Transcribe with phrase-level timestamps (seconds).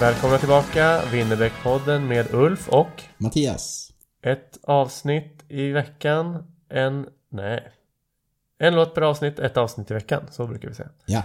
[0.00, 3.92] Välkomna tillbaka, Winnerbäck-podden med Ulf och Mattias.
[4.22, 6.44] ett avsnitt i veckan.
[6.68, 7.72] En, nej.
[8.58, 10.22] En låt per avsnitt, ett avsnitt i veckan.
[10.30, 10.88] Så brukar vi säga.
[11.06, 11.22] Ja,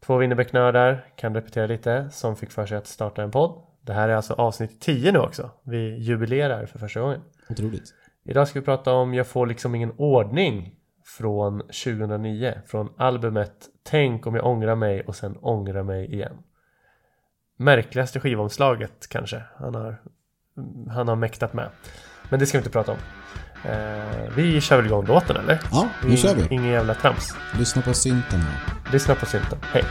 [0.00, 3.62] Två Winnerbäck-nördar, kan repetera lite, som fick för sig att starta en podd.
[3.80, 5.50] Det här är alltså avsnitt 10 nu också.
[5.62, 7.20] Vi jubilerar för första gången.
[7.48, 7.94] otroligt.
[8.24, 10.74] Idag ska vi prata om Jag får liksom ingen ordning
[11.18, 12.54] från 2009.
[12.66, 16.36] Från albumet Tänk om jag ångrar mig och sen ångrar mig igen.
[17.56, 19.96] Märkligaste skivomslaget kanske han har,
[20.90, 21.68] han har mäktat med.
[22.28, 22.98] Men det ska vi inte prata om.
[23.64, 25.60] Eh, vi kör väl igång låten eller?
[25.72, 26.54] Ja, nu kör vi.
[26.54, 27.36] Ingen jävla trams.
[27.58, 28.92] Lyssna på synten här.
[28.92, 29.58] Lyssna på synten.
[29.62, 29.84] Hej!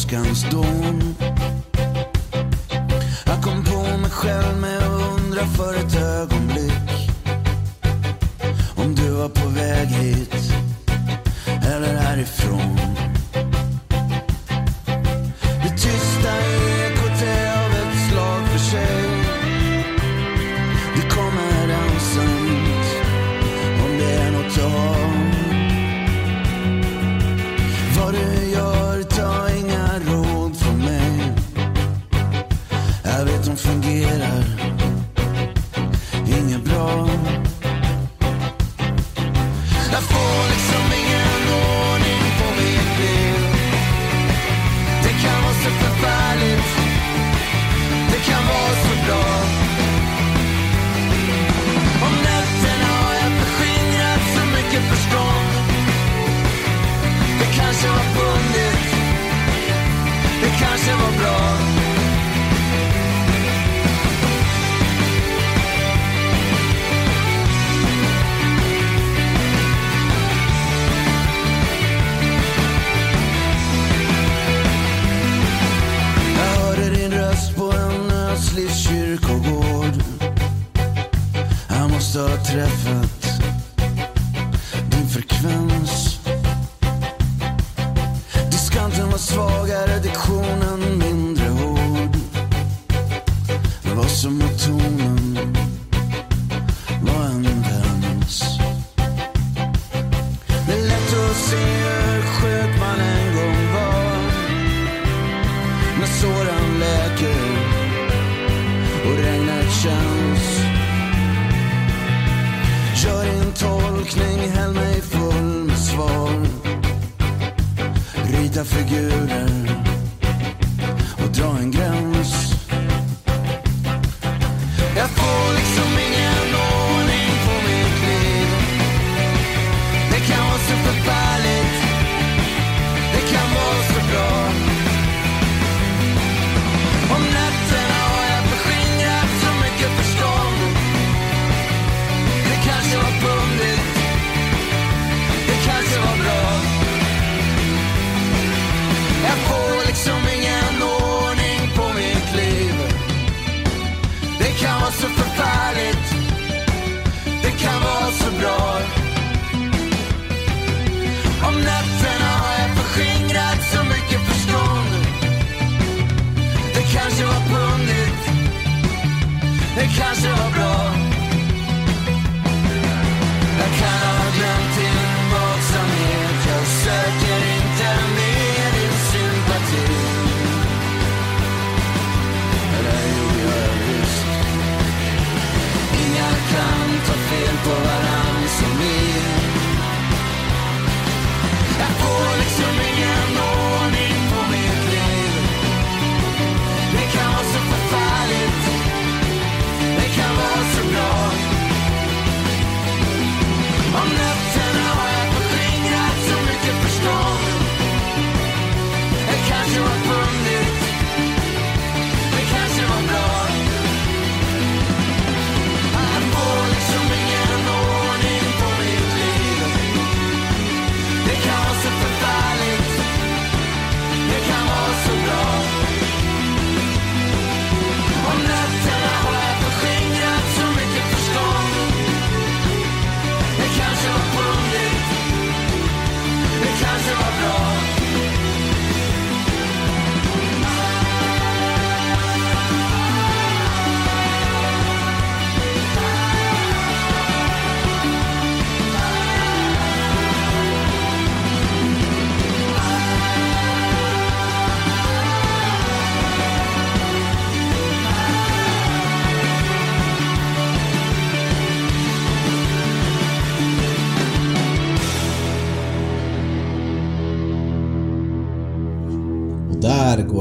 [0.00, 1.14] Åskans dån.
[3.26, 7.10] Jag kom på mig själv med att undra för ett ögonblick
[8.76, 10.52] om du var på väg hit
[11.62, 12.79] eller härifrån.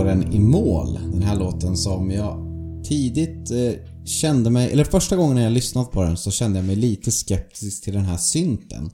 [0.03, 0.99] Den i mål.
[1.11, 2.45] Den här låten som jag
[2.83, 3.71] tidigt eh,
[4.05, 7.83] kände mig, eller första gången jag lyssnat på den så kände jag mig lite skeptisk
[7.83, 8.89] till den här synten.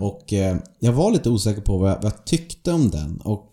[0.00, 3.48] Och eh, jag var lite osäker på vad jag, vad jag tyckte om den och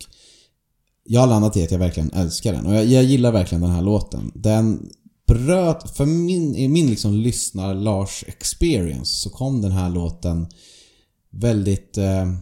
[1.04, 3.70] jag har landat i att jag verkligen älskar den och jag, jag gillar verkligen den
[3.70, 4.32] här låten.
[4.34, 4.88] Den
[5.26, 10.46] bröt, för min, min liksom lyssnar Lars experience så kom den här låten
[11.30, 12.32] väldigt eh,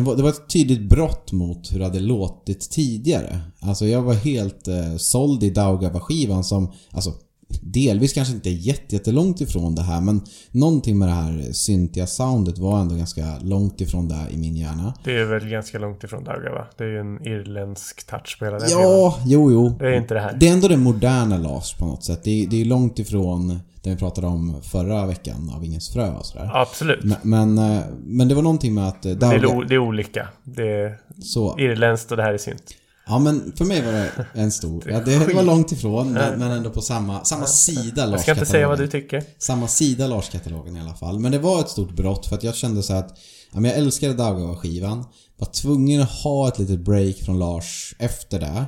[0.00, 3.40] var, det var ett tydligt brott mot hur det hade låtit tidigare.
[3.60, 7.12] Alltså jag var helt eh, såld i Daugava-skivan som, alltså
[7.62, 10.20] delvis kanske inte jätte, jättelångt ifrån det här men
[10.50, 14.94] någonting med det här syntiga soundet var ändå ganska långt ifrån det i min hjärna.
[15.04, 16.66] Det är väl ganska långt ifrån Dauga va?
[16.78, 18.70] Det är ju en irländsk touch på hela den.
[18.70, 19.76] Ja, jo, jo.
[19.78, 20.36] Det är inte det här.
[20.40, 22.20] Det är ändå det moderna Lars på något sätt.
[22.24, 26.10] Det är, det är långt ifrån det vi pratade om förra veckan av Ingens frö
[26.10, 26.50] och sådär.
[26.54, 27.04] Absolut.
[27.04, 29.66] Men, men, eh, men det var någonting med att eh, Det är, Dauga...
[29.68, 30.28] det är olika.
[30.44, 31.58] Det är Så.
[31.58, 32.74] irländskt och det här är synt.
[33.06, 34.90] Ja men för mig var det en stor...
[34.90, 38.68] Ja, det var långt ifrån men, ändå på samma, samma sida Jag ska inte säga
[38.68, 39.20] vad du Lars-katalogen.
[39.20, 39.24] tycker.
[39.38, 41.18] Samma sida Lars-katalogen i alla fall.
[41.18, 43.18] Men det var ett stort brott för att jag kände så att
[43.52, 45.04] ja, men jag älskade Daugava-skivan.
[45.36, 48.64] Var tvungen att ha ett litet break från Lars efter det.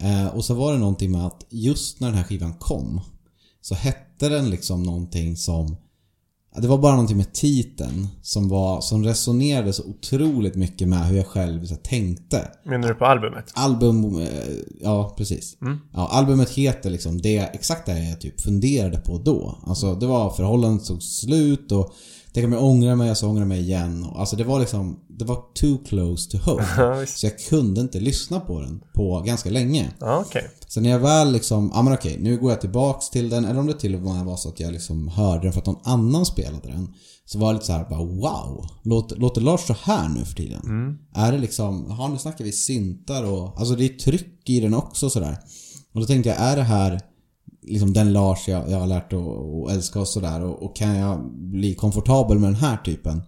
[0.00, 3.00] Eh, och så var det någonting med att just när den här skivan kom
[3.60, 5.76] så hette den liksom någonting som
[6.56, 11.16] det var bara någonting med titeln som, var, som resonerade så otroligt mycket med hur
[11.16, 12.48] jag själv så här, tänkte.
[12.64, 13.52] Menar du på albumet?
[13.54, 14.28] Album, eh,
[14.80, 15.56] ja precis.
[15.92, 19.58] Ja, albumet heter liksom det, exakt det jag typ funderade på då.
[19.66, 21.94] Alltså det var förhållandet tog slut och
[22.38, 24.04] det kan jag ångra mig, så ångra mig igen.
[24.04, 27.06] Och, Alltså det var liksom, det var too close to home.
[27.06, 29.90] Så jag kunde inte lyssna på den på ganska länge.
[30.00, 30.50] Okej.
[30.68, 33.44] Så när jag väl liksom, ja men okej, nu går jag tillbaks till den.
[33.44, 35.66] Eller om det till och med var så att jag liksom hörde den för att
[35.66, 36.94] någon annan spelade den.
[37.24, 38.66] Så var det lite så här bara wow.
[38.82, 40.60] Låter, låter Lars så här nu för tiden?
[41.14, 44.74] Är det liksom, ja nu snackar vi syntar och, alltså det är tryck i den
[44.74, 45.38] också sådär.
[45.94, 47.00] Och då tänkte jag, är det här
[47.68, 50.44] liksom den Lars jag, jag har lärt att, älska och sådär?
[50.44, 53.22] Och, och kan jag bli komfortabel med den här typen?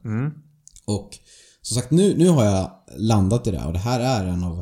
[0.85, 1.19] Och
[1.63, 4.59] som sagt, nu, nu har jag landat i det och det här är en av,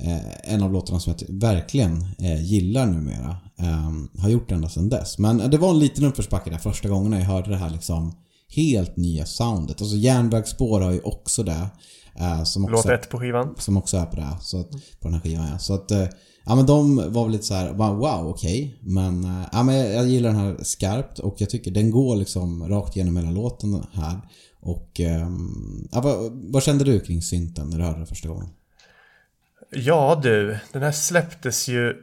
[0.00, 3.36] eh, en av låtarna som jag verkligen eh, gillar numera.
[3.58, 5.18] Eh, har gjort ända sedan dess.
[5.18, 8.12] Men det var en liten uppförsbacke där första gången jag hörde det här liksom
[8.50, 9.80] helt nya soundet.
[9.80, 11.66] Alltså järnvägsspår har ju också det.
[12.20, 13.54] Eh, som också, Låt ett på skivan.
[13.58, 15.58] som också är på det så att, på den här skivan ja.
[15.58, 16.06] Så att, eh,
[16.44, 18.78] ja men de var väl lite så här, wow okej.
[18.80, 22.16] Men, eh, ja men jag, jag gillar den här skarpt och jag tycker den går
[22.16, 24.20] liksom rakt igenom hela låten här.
[24.62, 28.48] Och, ehm, ja, vad, vad kände du kring synten när du hörde det första gången?
[29.70, 31.94] Ja du, den här släpptes ju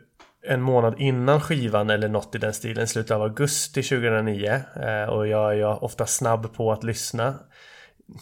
[0.47, 4.61] en månad innan skivan eller något i den stilen, slutet av augusti 2009.
[4.75, 7.33] Eh, och jag är ju ofta snabb på att lyssna.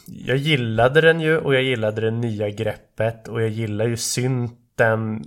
[0.06, 5.24] Jag gillade den ju och jag gillade det nya greppet och jag gillar ju synten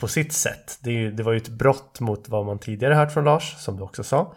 [0.00, 0.78] på sitt sätt.
[0.80, 3.56] Det, är ju, det var ju ett brott mot vad man tidigare hört från Lars,
[3.58, 4.34] som du också sa.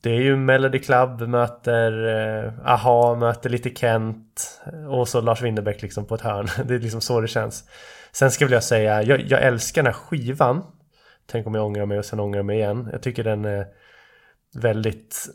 [0.00, 2.08] Det är ju Melody Club möter
[2.44, 6.48] eh, Aha, möter lite Kent och så Lars Winnerbäck liksom på ett hörn.
[6.66, 7.64] Det är liksom så det känns.
[8.12, 10.62] Sen ska väl jag säga, jag, jag älskar den här skivan.
[11.26, 12.88] Tänk om jag ångrar mig och sen ångrar mig igen.
[12.92, 13.66] Jag tycker den är
[14.54, 15.26] väldigt,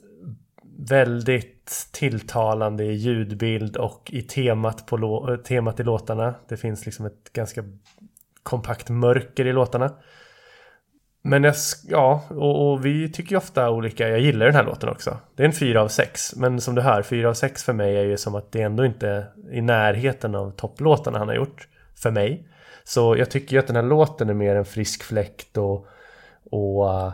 [0.88, 6.36] väldigt tilltalande i ljudbild och i temat, på eh, temat i låtarna.
[6.48, 7.63] Det finns liksom ett ganska
[8.43, 9.91] kompakt mörker i låtarna.
[11.24, 11.55] Men jag,
[11.88, 14.10] ja, och, och vi tycker ju ofta olika.
[14.10, 15.17] Jag gillar den här låten också.
[15.36, 16.36] Det är en fyra av sex.
[16.36, 18.86] Men som du hör, fyra av sex för mig är ju som att det ändå
[18.86, 21.67] inte är i närheten av topplåtarna han har gjort.
[21.95, 22.48] För mig.
[22.93, 25.88] Så jag tycker ju att den här låten är mer en frisk fläkt och,
[26.51, 27.13] och uh,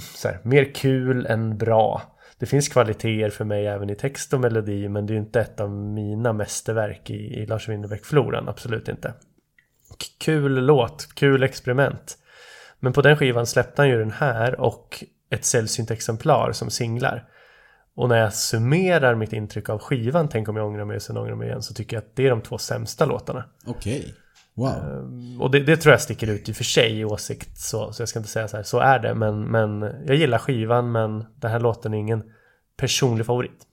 [0.00, 2.02] så här, mer kul än bra.
[2.38, 5.40] Det finns kvaliteter för mig även i text och melodi men det är ju inte
[5.40, 9.12] ett av mina mästerverk i, i Lars Winnerbäck-floran, absolut inte.
[10.18, 12.18] Kul låt, kul experiment.
[12.80, 17.28] Men på den skivan släppte han ju den här och ett sällsynt exemplar som singlar.
[17.94, 21.16] Och när jag summerar mitt intryck av skivan, tänk om jag ångrar mig och sen
[21.16, 23.44] ångrar mig igen, så tycker jag att det är de två sämsta låtarna.
[23.66, 24.14] Okej.
[24.58, 25.40] Wow.
[25.40, 28.02] Och det, det tror jag sticker ut i och för sig i åsikt så, så
[28.02, 29.14] jag ska inte säga så här, så är det.
[29.14, 32.22] Men, men jag gillar skivan men den här låten är ingen
[32.76, 33.64] personlig favorit.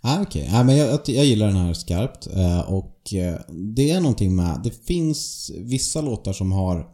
[0.00, 2.28] Ah, Okej, ah, men jag, jag, gillar den här skarpt.
[2.36, 6.86] Eh, och eh, det är någonting med, det finns vissa låtar som har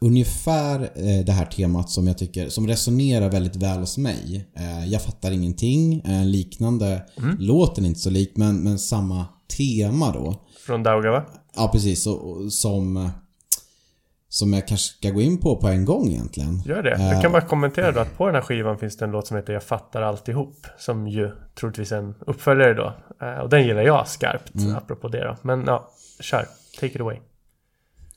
[0.00, 4.48] ungefär eh, det här temat som jag tycker, som resonerar väldigt väl hos mig.
[4.86, 7.02] Jag fattar ingenting, liknande.
[7.38, 10.34] Låten är inte så lik men, men samma tema då.
[10.66, 11.24] Från Daugava.
[11.56, 13.08] Ja precis, och, och, som, eh,
[14.28, 16.62] som jag kanske ska gå in på på en gång egentligen.
[16.66, 16.92] Gör det.
[16.94, 19.26] Eh, Jag kan bara kommentera då att på den här skivan finns det en låt
[19.26, 20.66] som heter Jag fattar alltihop.
[20.78, 21.30] Som ju
[21.60, 22.94] troligtvis är en uppföljare då.
[23.26, 25.36] Eh, Och den gillar jag skarpt, apropå det då.
[25.42, 25.90] Men ja,
[26.20, 26.46] kör.
[26.80, 27.16] Take it away.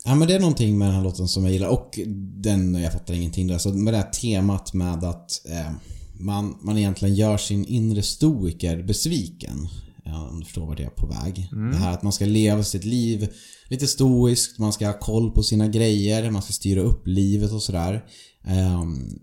[0.07, 1.99] Ja men det är någonting med den här låten som jag gillar och
[2.35, 5.71] den, jag fattar ingenting där, så med det här temat med att eh,
[6.19, 9.67] man, man egentligen gör sin inre stoiker besviken.
[10.07, 11.49] Ja, om du förstår vad det är på väg.
[11.71, 13.27] Det här att man ska leva sitt liv
[13.69, 17.61] lite stoiskt, man ska ha koll på sina grejer, man ska styra upp livet och
[17.63, 18.05] sådär.
[18.43, 19.19] Ehm,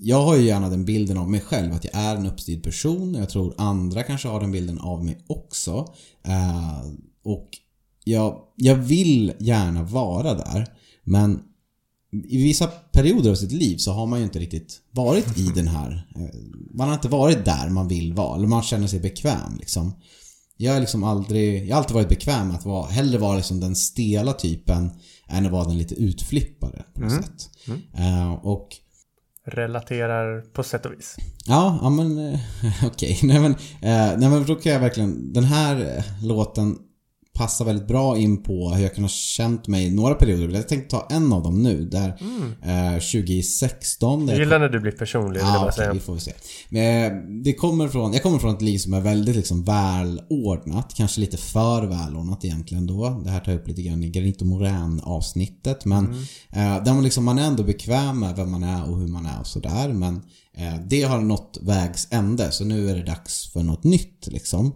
[0.00, 3.14] jag har ju gärna den bilden av mig själv att jag är en uppstyrd person.
[3.14, 5.86] Jag tror andra kanske har den bilden av mig också.
[6.26, 6.80] Eh,
[7.24, 7.48] och
[8.04, 10.66] jag, jag vill gärna vara där.
[11.04, 11.42] Men
[12.28, 15.68] i vissa perioder av sitt liv så har man ju inte riktigt varit i den
[15.68, 16.08] här...
[16.16, 16.40] eh,
[16.74, 19.92] Man har inte varit där man vill vara, eller man känner sig bekväm liksom.
[20.56, 21.68] Jag har liksom aldrig...
[21.68, 24.90] Jag har alltid varit bekväm med att vara, hellre vara liksom den stela typen
[25.28, 27.50] än att vara den lite utflippade på något sätt.
[27.94, 28.68] Eh, och
[29.46, 31.16] Relaterar på sätt och vis.
[31.46, 32.40] Ja, ja men eh,
[32.86, 33.20] okej.
[33.22, 35.32] Nej, men, eh, nej men då kan jag verkligen...
[35.32, 36.78] Den här låten
[37.34, 40.54] passar väldigt bra in på hur jag kan ha känt mig i några perioder.
[40.54, 41.84] Jag tänkte ta en av dem nu.
[41.84, 42.08] Där
[42.62, 44.26] eh, 2016...
[44.26, 45.92] där Jag gillar när du blir personlig, Ja, okej, säga.
[45.92, 46.32] vi får se.
[46.68, 50.94] Men eh, det kommer från, jag kommer från ett liv som är väldigt liksom välordnat.
[50.94, 53.22] Kanske lite för välordnat egentligen då.
[53.24, 55.84] Det här tar jag upp lite grann i Granito Morän avsnittet.
[55.84, 56.04] Men
[56.50, 59.26] eh, där man liksom, man är ändå bekväm med vem man är och hur man
[59.26, 59.88] är och sådär.
[59.88, 60.22] Men
[60.56, 62.50] eh, det har nått vägs ände.
[62.50, 64.72] Så nu är det dags för något nytt liksom.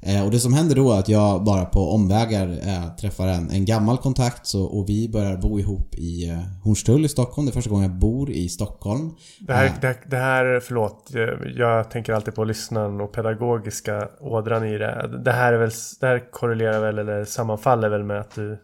[0.00, 3.50] Eh, och det som händer då är att jag bara på omvägar eh, träffar en,
[3.50, 7.46] en gammal kontakt så, och vi börjar bo ihop i eh, Hornstull i Stockholm.
[7.46, 9.10] Det är första gången jag bor i Stockholm.
[9.40, 14.64] Det här, det, det här, förlåt, jag- jag tänker alltid på lyssnaren och pedagogiska ådran
[14.66, 15.20] i det.
[15.24, 18.58] Det här, är väl, det här korrelerar väl eller sammanfaller väl med att du,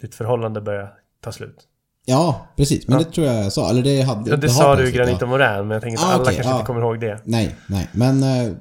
[0.00, 0.92] ditt förhållande börjar
[1.24, 1.56] ta slut?
[2.08, 2.88] Ja, precis.
[2.88, 3.70] Men det tror jag jag sa.
[3.70, 5.26] Eller det hade Ja, det, har sa jag du Granit ja.
[5.26, 6.56] och Morän, men jag tänker att Ah, alla okej, kanske ja.
[6.56, 7.22] inte kommer ihåg det.
[7.24, 7.88] Nej, nej.
[7.92, 8.52] Men eh,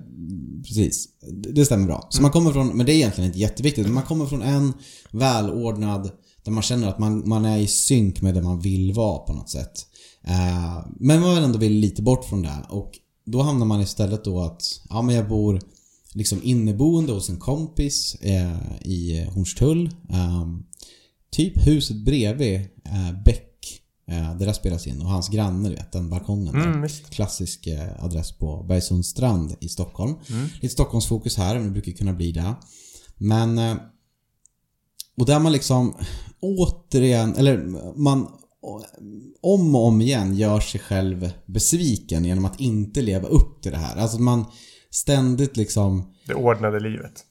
[0.68, 1.08] precis.
[1.44, 2.08] Det det stämmer bra.
[2.10, 3.86] Så man kommer från, men det är egentligen inte jätteviktigt.
[3.86, 4.74] Men man kommer från en
[5.12, 6.12] välordnad,
[6.44, 9.34] där man känner att man, man är i synk med det man vill vara på
[9.34, 9.74] något sätt.
[10.28, 12.58] Eh, men man ändå vill lite bort från det.
[12.70, 12.92] Och
[13.26, 15.62] då hamnar man istället då att, ja men jag bor
[16.14, 19.90] liksom inneboende hos en kompis eh, i Hornstull.
[21.32, 22.56] Typ huset bredvid
[22.86, 23.82] eh, Bäck.
[24.08, 26.66] Eh, det där spelas in och hans granne, vet, den balkongen där.
[26.68, 27.10] Mm, visst.
[27.10, 30.16] Klassisk eh, adress på Bergsundstrand i Stockholm.
[30.62, 32.56] Lite Stockholmsfokus här, men det brukar kunna bli det.
[33.18, 33.58] Men...
[33.58, 33.76] eh,
[35.18, 35.96] Och där man liksom
[36.40, 37.58] återigen, eller
[38.00, 38.28] man
[39.42, 43.78] om och om igen gör sig själv besviken genom att inte leva upp till det
[43.78, 43.96] här.
[43.98, 44.46] Alltså man
[44.92, 47.26] ständigt liksom Det ordnade livet.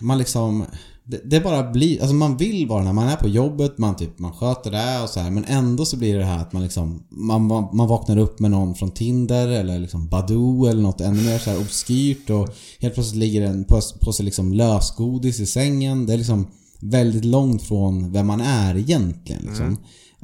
[0.00, 0.64] man liksom
[1.10, 4.18] det, det bara blir, alltså man vill vara när man är på jobbet, man typ,
[4.18, 7.02] man sköter det och så här, men ändå så blir det här att man liksom,
[7.08, 11.38] man, man, vaknar upp med någon från Tinder eller liksom Badoo eller något ännu mer
[11.38, 12.48] så här obskyrt och
[12.80, 16.06] helt plötsligt ligger en på, på sig liksom lösgodis i sängen.
[16.06, 16.46] Det är liksom
[16.80, 19.76] väldigt långt från vem man är egentligen liksom.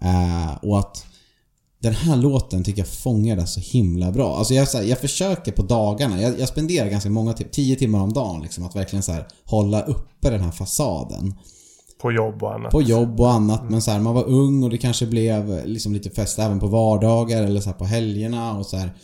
[0.02, 1.06] Eh, och att
[1.78, 4.36] den här låten tycker jag fångar det så himla bra.
[4.36, 8.00] Alltså jag, här, jag försöker på dagarna, jag, jag spenderar ganska många, typ 10 timmar
[8.00, 11.34] om dagen liksom, att verkligen så här, hålla uppe den här fasaden.
[12.02, 12.70] På jobb och annat.
[12.70, 15.92] På jobb och annat, men så här, man var ung och det kanske blev liksom
[15.92, 18.94] lite fest även på vardagar eller så på helgerna och så här.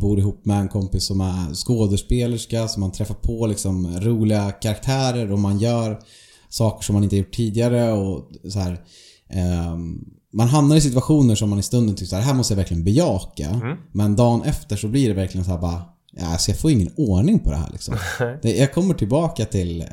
[0.00, 5.32] Bor ihop med en kompis som är skådespelerska, så man träffar på liksom roliga karaktärer
[5.32, 5.98] och man gör
[6.48, 8.80] saker som man inte gjort tidigare och så här.
[9.30, 12.56] ehm, man hamnar i situationer som man i stunden tycker så här, här måste jag
[12.56, 13.76] verkligen bejaka.
[13.92, 15.82] Men dagen efter så blir det verkligen så här bara,
[16.16, 17.96] ja, alltså jag får ingen ordning på det här liksom.
[18.42, 19.86] Det, jag kommer tillbaka till eh,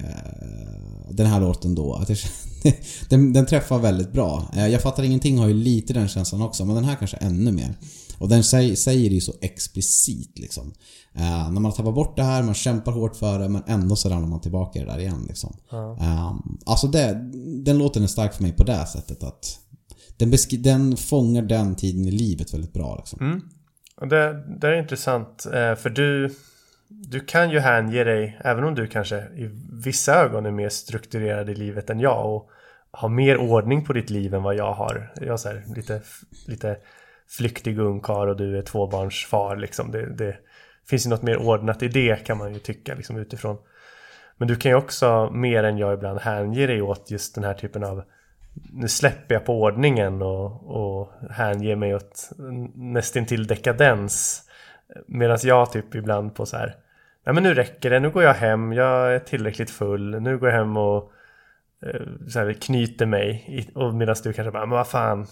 [1.11, 1.93] den här låten då.
[1.93, 2.17] Att jag,
[3.09, 4.51] den, den träffar väldigt bra.
[4.53, 7.51] Eh, jag fattar ingenting har ju lite den känslan också, men den här kanske ännu
[7.51, 7.77] mer.
[8.17, 10.73] Och den säger, säger det ju så explicit liksom.
[11.15, 14.09] Eh, när man tappar bort det här, man kämpar hårt för det, men ändå så
[14.09, 15.55] ramlar man tillbaka i det där igen liksom.
[15.99, 16.33] Eh,
[16.65, 17.31] alltså det,
[17.63, 19.59] den låten är stark för mig på det sättet att
[20.17, 20.31] den,
[20.63, 23.25] den fångar den tiden i livet väldigt bra liksom.
[23.25, 23.41] Mm.
[23.95, 26.29] Och det, det är intressant, eh, för du,
[26.87, 29.49] du kan ju hänge dig, även om du kanske i
[29.83, 32.49] vissa ögon är mer strukturerad i livet än jag och
[32.91, 35.11] har mer ordning på ditt liv än vad jag har.
[35.15, 36.01] Jag är så här, lite,
[36.47, 36.77] lite
[37.27, 39.91] flyktig ungkarl och du är tvåbarnsfar liksom.
[39.91, 40.37] Det, det
[40.89, 43.57] finns ju något mer ordnat i det kan man ju tycka liksom utifrån.
[44.37, 47.53] Men du kan ju också mer än jag ibland hänge dig åt just den här
[47.53, 48.03] typen av
[48.71, 52.29] nu släpper jag på ordningen och, och hänger mig åt
[52.75, 54.41] nästintill dekadens.
[55.07, 56.75] Medan jag typ ibland på så här
[57.25, 60.49] Nej men nu räcker det, nu går jag hem, jag är tillräckligt full, nu går
[60.49, 61.11] jag hem och
[61.85, 63.69] eh, så här, knyter mig.
[63.75, 65.27] Och medan du kanske bara, men vad fan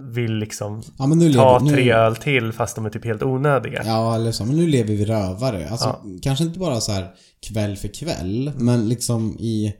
[0.00, 3.22] Vill liksom Ja, nu ta lever- nu- tre öl till fast de är typ helt
[3.22, 3.82] onödiga.
[3.84, 4.44] Ja, eller så.
[4.44, 5.68] Men nu lever vi rövare.
[5.70, 7.06] Alltså, kanske inte bara så här
[7.48, 9.74] kväll för kväll, men liksom i...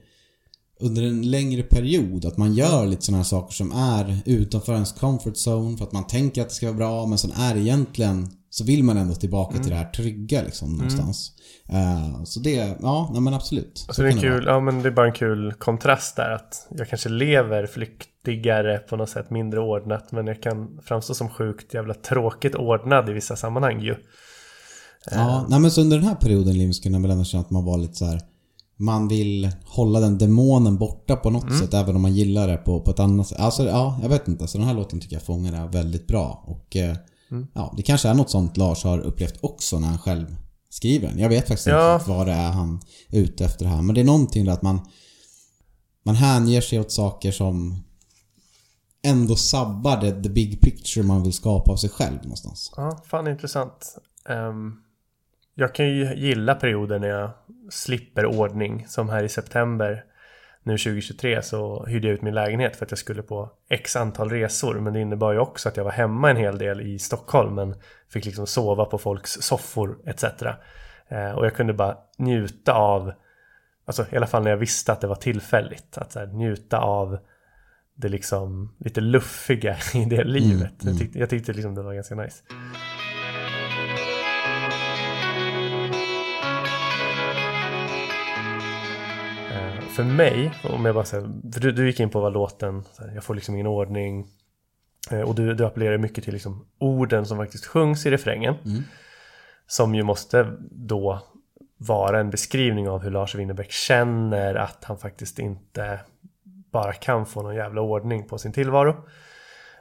[0.81, 2.25] under en längre period.
[2.25, 5.93] Att man gör lite sådana här saker som är utanför ens comfort zone för att
[5.93, 8.97] man tänker att det ska vara bra men sen är det egentligen så vill man
[8.97, 11.33] ändå tillbaka till det här trygga liksom någonstans.
[11.69, 13.85] Eh, så det, ja, nej men absolut.
[13.88, 16.88] Alltså det är kul, ja men det är bara en kul kontrast där att jag
[16.88, 21.95] kanske lever flyktigare på något sätt, mindre ordnat men jag kan framstå som sjukt jävla
[21.95, 23.95] tråkigt ordnad i vissa sammanhang ju.
[25.11, 27.41] Ja, nej men så under den här perioden i livet skulle jag väl ändå känna
[27.41, 28.21] att man var lite så här.
[28.81, 32.81] Man vill hålla den demonen borta på något sätt även om man gillar det på,
[32.81, 33.38] på ett annat sätt.
[33.38, 34.49] Alltså ja, jag vet inte.
[34.49, 36.43] Så den här låten tycker jag fångar det väldigt bra.
[36.47, 36.97] Och eh,
[37.55, 40.37] ja, det kanske är något sånt Lars har upplevt också när han själv
[40.71, 41.19] skriver den.
[41.19, 41.95] Jag vet faktiskt Ja.
[41.95, 43.83] inte vad det är han är ute efter här.
[43.83, 44.81] Men det är någonting där att man
[46.05, 47.85] man hänger sig åt saker som
[49.03, 52.73] ändå sabbar det, the big picture man vill skapa av sig själv någonstans.
[52.77, 53.97] Ja, fan intressant.
[54.29, 54.73] Ehm,
[55.61, 57.31] jag kan ju gilla perioder när jag
[57.71, 58.87] slipper ordning.
[58.88, 60.05] Som här i september
[60.62, 64.31] nu 2023 så hyrde jag ut min lägenhet för att jag skulle på x antal
[64.31, 64.75] resor.
[64.81, 67.75] Men det innebar ju också att jag var hemma en hel del i Stockholm men
[68.09, 70.25] fick liksom sova på folks soffor etc.
[71.09, 73.12] Eh, och jag kunde bara njuta av,
[73.85, 77.18] alltså i alla fall när jag visste att det var tillfälligt, att här, njuta av
[77.94, 80.75] det liksom lite luffiga i det livet.
[80.83, 82.42] Jag, tyckte, jag tyckte liksom det var ganska nice.
[89.96, 93.12] För mig, om jag bara säger, för du, du gick in på vad låten, här,
[93.14, 94.27] jag får liksom ingen ordning.
[95.11, 98.55] Eh, Och du, du appellerar mycket till liksom orden som faktiskt sjungs i refrängen.
[99.66, 101.20] Som ju måste då
[101.77, 106.01] vara en beskrivning av hur Lars Winnerbäck känner att han faktiskt inte
[106.72, 108.96] bara kan få någon jävla ordning på sin tillvaro.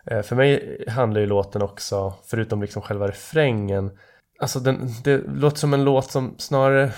[0.05, 3.91] Eh, För mig handlar ju låten också, förutom liksom själva refrängen,
[4.39, 6.91] alltså den, det låter som en låt som snarare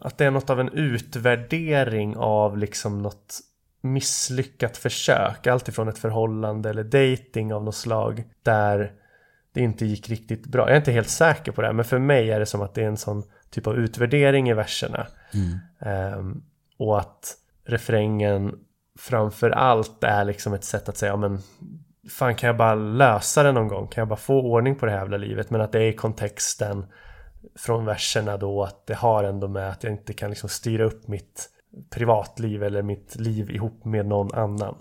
[0.00, 3.40] att det är något av en utvärdering av liksom något
[3.80, 5.46] misslyckat försök.
[5.46, 8.92] Alltifrån ett förhållande eller dating av något slag där
[9.52, 10.62] det inte gick riktigt bra.
[10.62, 12.74] Jag är inte helt säker på det, här, men för mig är det som att
[12.74, 15.06] det är en sån typ av utvärdering i verserna.
[15.80, 16.42] Ehm,
[16.78, 18.54] och att refrängen
[18.98, 21.38] framför allt är liksom ett sätt att säga, ja men
[22.10, 23.88] fan kan jag bara lösa det någon gång?
[23.88, 25.50] Kan jag bara få ordning på det här jävla livet?
[25.50, 26.86] Men att det är i kontexten
[27.54, 31.08] från verserna då att det har ändå med att jag inte kan liksom styra upp
[31.08, 31.50] mitt
[31.90, 34.74] privatliv eller mitt liv ihop med någon annan.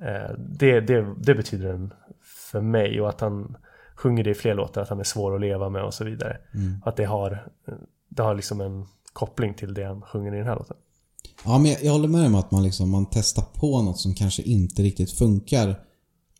[0.00, 3.56] Eh, det, det, det betyder den för mig och att han
[3.94, 6.38] sjunger det i fler låtar att han är svår att leva med och så vidare.
[6.84, 7.48] Att det har,
[8.08, 10.76] det har liksom en koppling till det han sjunger i den här låten.
[11.44, 14.14] Ja, men jag, jag håller med om att man liksom, man testar på något som
[14.14, 15.80] kanske inte riktigt funkar.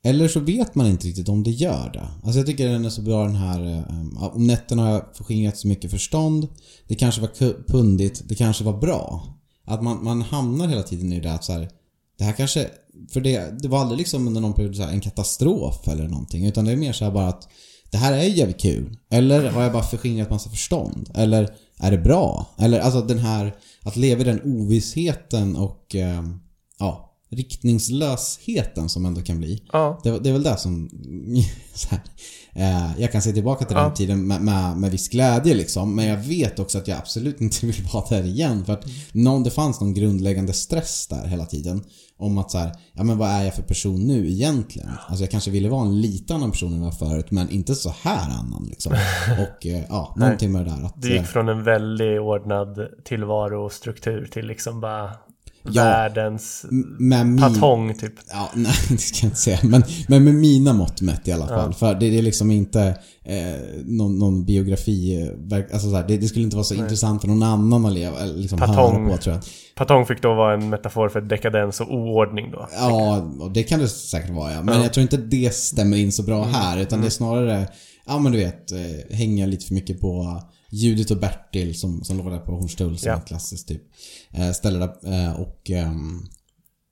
[0.04, 2.08] Eller så vet man inte riktigt om det gör det.
[2.24, 5.56] Alltså jag tycker den är så bra den här, eh, om nätterna har jag förskingrat
[5.56, 6.48] så mycket förstånd.
[6.88, 9.26] Det kanske var pundigt, det kanske var bra.
[9.64, 11.68] Att man, man hamnar hela tiden i det att så här,
[12.18, 12.68] det här kanske,
[13.12, 16.46] för det, det var aldrig liksom under någon period så här, en katastrof eller någonting.
[16.46, 17.48] Utan det är mer så här bara att
[17.90, 18.96] det här är jävligt kul.
[19.10, 21.10] Eller har jag bara förskingrat massa förstånd?
[21.14, 22.46] Eller är det bra?
[22.58, 26.22] Eller alltså den här, att leva i den ovissheten och eh,
[26.78, 29.62] ja, riktningslösheten som ändå kan bli.
[29.72, 30.00] Ja.
[30.04, 30.90] Det, det är väl det som...
[31.90, 32.00] Här,
[32.54, 33.94] eh, jag kan se tillbaka till den Ja.
[33.94, 35.94] tiden med, med, med viss glädje liksom.
[35.94, 38.64] Men jag vet också att jag absolut inte vill vara där igen.
[38.64, 41.84] För att någon, det fanns någon grundläggande stress där hela tiden.
[42.16, 44.88] Om att så här, ja men vad är jag för person nu egentligen?
[45.08, 47.30] Alltså jag kanske ville vara en lite annan person än jag var förut.
[47.30, 48.92] Men inte så här annan liksom.
[49.38, 50.82] Och eh, ja, någonting med det där.
[50.86, 55.10] Att, Du gick eh, från en väldigt ordnad tillvaro och struktur till liksom bara
[55.64, 55.84] Ja.
[55.84, 56.66] världens
[56.98, 58.12] min, patong typ.
[58.30, 59.58] Ja, nej det ska jag inte säga.
[59.62, 61.74] Men, men med mina mått mätt i alla fall.
[61.74, 63.36] För det, det är liksom inte eh,
[63.84, 65.22] någon, någon biografi.
[65.50, 67.92] eh, Alltså så här, det, det skulle inte vara så intressant för någon annan att
[67.92, 69.08] leva, liksom Patong.
[69.08, 69.44] på tror jag.
[69.74, 72.68] Patong fick då vara en metafor för dekadens och oordning då.
[72.72, 74.62] Ja, och det kan det säkert vara ja.
[74.62, 76.80] Men jag tror inte det stämmer in så bra här.
[76.80, 77.68] Utan det är snarare,
[78.06, 80.42] ja men du vet, eh, hänga lite för mycket på
[80.74, 83.16] Judith och Bertil som, som låg där på Hornstull som Ja.
[83.16, 83.82] ett klassiskt typ.
[84.30, 85.12] Eh, ställe där.
[85.12, 86.20] Eh, och ehm,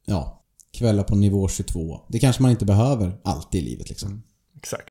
[0.06, 2.00] ja, kvällar på nivå 22.
[2.08, 4.22] Det kanske man inte behöver alltid i livet liksom.
[4.56, 4.88] Exakt.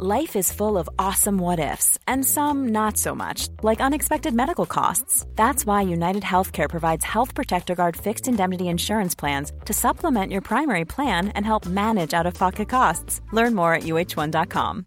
[0.00, 4.66] Life is full of awesome what ifs, and some not so much, like unexpected medical
[4.66, 5.26] costs.
[5.36, 10.40] That's why United Healthcare provides Health Protector Guard fixed indemnity insurance plans to supplement your
[10.42, 13.20] primary plan and help manage out of pocket costs.
[13.32, 14.86] Learn more at uh1.com.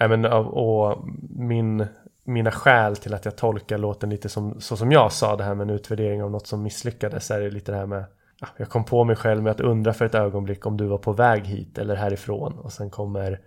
[0.00, 1.86] Nej, men, och min,
[2.24, 5.54] mina skäl till att jag tolkar låten lite som, så som jag sa det här
[5.54, 8.04] med en utvärdering av något som misslyckades är det lite det här med
[8.40, 10.98] ja, jag kom på mig själv med att undra för ett ögonblick om du var
[10.98, 13.40] på väg hit eller härifrån och sen kommer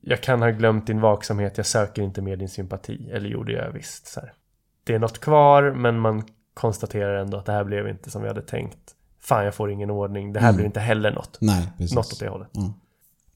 [0.00, 3.10] jag kan ha glömt din vaksamhet, jag söker inte mer din sympati.
[3.12, 4.06] Eller gjorde jag visst.
[4.06, 4.32] Så här.
[4.84, 6.22] Det är något kvar men man
[6.54, 8.94] konstaterar ändå att det här blev inte som vi hade tänkt.
[9.20, 10.56] Fan jag får ingen ordning, det här Mm.
[10.56, 11.38] blir inte heller något.
[11.40, 11.96] Nej, precis.
[11.96, 12.56] Något åt det hållet.
[12.56, 12.70] Mm.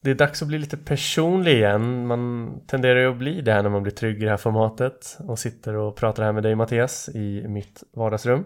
[0.02, 2.06] Det är dags att bli lite personlig igen.
[2.06, 5.18] Man tenderar ju att bli det här när man blir trygg i det här formatet
[5.18, 8.44] och sitter och pratar här med dig Mattias i mitt vardagsrum.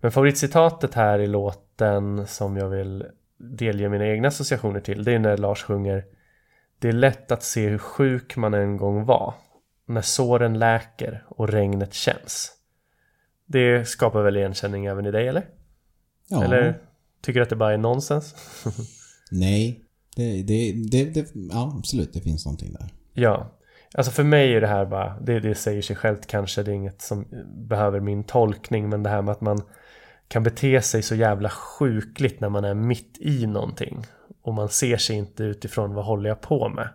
[0.00, 5.18] Men favoritcitatet här i låten som jag vill delge mina egna associationer till det är
[5.18, 6.04] när Lars sjunger
[6.78, 9.34] Det är lätt att se hur sjuk man en gång var
[9.86, 12.52] när såren läker och regnet känns.
[13.46, 15.46] Det skapar väl igenkänning även i dig eller?
[16.28, 16.44] Ja.
[16.44, 16.78] Eller
[17.20, 18.34] tycker du att det bara är nonsens?
[19.30, 19.87] Nej.
[20.18, 22.12] Det, det, det, det, ja, absolut.
[22.12, 22.88] Det finns någonting där.
[23.12, 23.50] Ja,
[23.94, 26.74] alltså för mig är det här bara, det, det säger sig självt kanske, det är
[26.74, 29.62] inget som behöver min tolkning, men det här med att man
[30.28, 34.06] kan bete sig så jävla sjukligt när man är mitt i någonting
[34.42, 36.88] och man ser sig inte utifrån vad håller jag på med.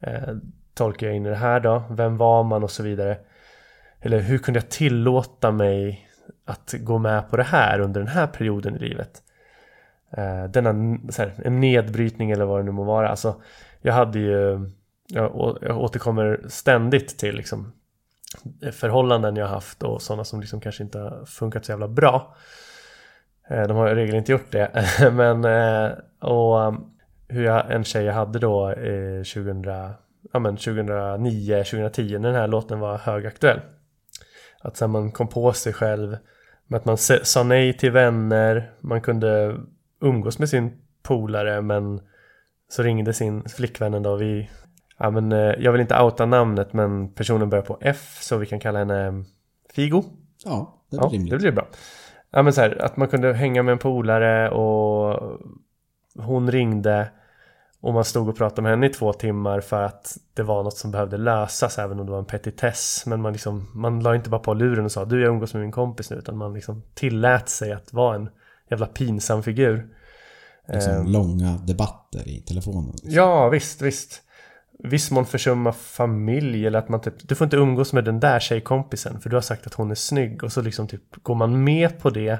[0.00, 0.34] Eh,
[0.74, 3.18] tolkar jag in i det här då, vem var man och så vidare.
[4.00, 6.08] Eller hur kunde jag tillåta mig
[6.44, 9.22] att gå med på det här under den här perioden i livet?
[10.16, 13.08] Eh, denna så här, en nedbrytning eller vad det nu må vara.
[13.08, 13.34] Alltså,
[13.82, 14.70] jag hade ju,
[15.08, 17.72] jag, jag återkommer ständigt till liksom,
[18.62, 22.36] eh, förhållanden jag haft och sådana som liksom kanske inte har funkat så jävla bra.
[23.48, 24.84] Eh, De har i regel inte gjort det.
[25.12, 26.90] Men eh, och um,
[27.28, 29.62] hur jag, en tjej jag hade då eh, 2000,
[30.32, 33.60] ja, men 2009, 2010 när den här låten var högaktuell.
[34.60, 36.16] Att sen man kom på sig själv
[36.66, 39.56] med att man sa nej till vänner, man kunde
[40.04, 42.00] umgås med sin polare men
[42.68, 44.16] så ringde sin flickvän en dag.
[44.16, 44.50] Vi,
[44.98, 48.46] ja, men, eh, jag vill inte outa namnet men personen börjar på F så vi
[48.46, 49.24] kan kalla henne
[49.74, 50.04] Figo.
[50.44, 51.30] Ja, det är Ja, rimligt.
[51.30, 51.66] det blir bra.
[52.30, 55.20] Ja, men så här, att man kunde hänga med en polare och
[56.18, 57.08] hon ringde
[57.80, 60.76] och man stod och pratade med henne i två timmar för att det var något
[60.76, 63.02] som behövde lösas även om det var en petitess.
[63.06, 65.62] Men man, liksom, man la inte bara på luren och sa du jag umgås med
[65.62, 68.28] min kompis nu utan man liksom tillät sig att vara en
[68.70, 69.86] jävla pinsam figur.
[70.72, 71.06] liksom, Ehm.
[71.06, 72.90] långa debatter i telefonen.
[72.90, 73.10] liksom.
[73.10, 74.20] Ja, visst, visst.
[74.78, 78.40] Viss mån försumma familj eller att man typ, du får inte umgås med den där
[78.40, 81.64] tjejkompisen för du har sagt att hon är snygg och så liksom typ går man
[81.64, 82.38] med på det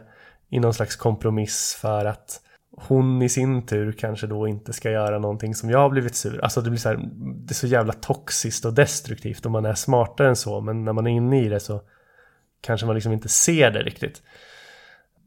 [0.50, 2.40] i någon slags kompromiss för att
[2.76, 6.40] hon i sin tur kanske då inte ska göra någonting som jag har blivit sur.
[6.44, 6.96] Alltså det blir så här,
[7.36, 10.92] det är så jävla toxiskt och destruktivt om man är smartare än så men när
[10.92, 11.80] man är inne i det så
[12.60, 14.22] kanske man liksom inte ser det riktigt.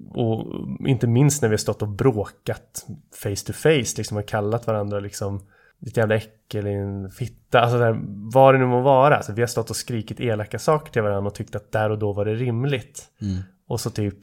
[0.10, 0.47] Och
[0.88, 2.86] inte minst när vi har stått och bråkat
[3.23, 5.41] face to face, liksom har kallat varandra liksom
[5.79, 7.99] ditt jävla äckel, en fitta, alltså där,
[8.33, 9.15] vad det nu må vara.
[9.15, 11.99] Alltså, vi har stått och skrikit elaka saker till varandra och tyckt att där och
[11.99, 13.05] då var det rimligt.
[13.21, 13.43] Mm.
[13.67, 14.17] Och så typ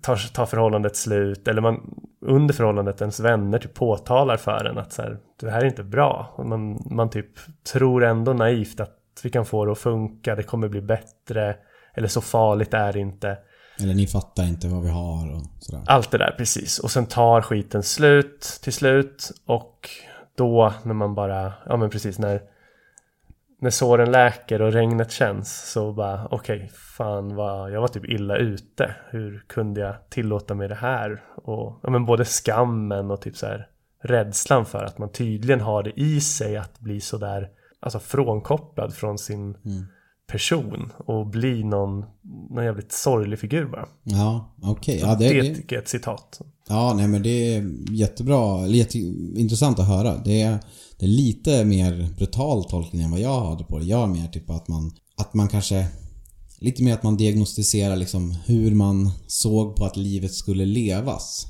[0.00, 4.92] tar, tar förhållandet slut, eller man under förhållandet ens vänner typ påtalar för en att
[4.92, 6.34] så här, det här är inte bra.
[6.36, 7.30] Och man, man typ
[7.72, 11.56] tror ändå naivt att vi kan få det att funka, det kommer bli bättre,
[11.94, 13.38] eller så farligt är det inte.
[13.82, 15.82] Eller ni fattar inte vad vi har och sådär.
[15.86, 16.78] Allt det där precis.
[16.78, 19.30] Och sen tar skiten slut till slut.
[19.46, 19.90] Och
[20.36, 22.40] då när man bara, ja men precis när
[23.64, 28.36] när såren läker och regnet känns så bara okej, fan vad, jag var typ illa
[28.36, 28.94] ute.
[29.10, 31.22] Hur kunde jag tillåta mig det här?
[31.36, 33.68] Och ja, men både skammen och typ så här
[34.02, 37.48] rädslan för att man tydligen har det i sig att bli så där
[37.80, 39.56] alltså frånkopplad från sin
[40.34, 42.04] person och bli någon,
[42.50, 43.88] någon jävligt sorglig figur bara.
[44.02, 44.98] Ja, okej.
[45.02, 46.40] Ja, det, det, tycker jag är ett citat.
[46.68, 48.64] ja, nej men det är jättebra.
[48.64, 50.16] eller Jätteintressant att höra.
[50.16, 50.58] Det är,
[50.98, 53.84] det är lite mer brutal tolkning än vad jag hade på det.
[53.84, 55.86] Jag är mer typ att man, att man kanske
[56.58, 61.46] Lite mer att man diagnostiserar liksom hur man såg på att livet skulle levas.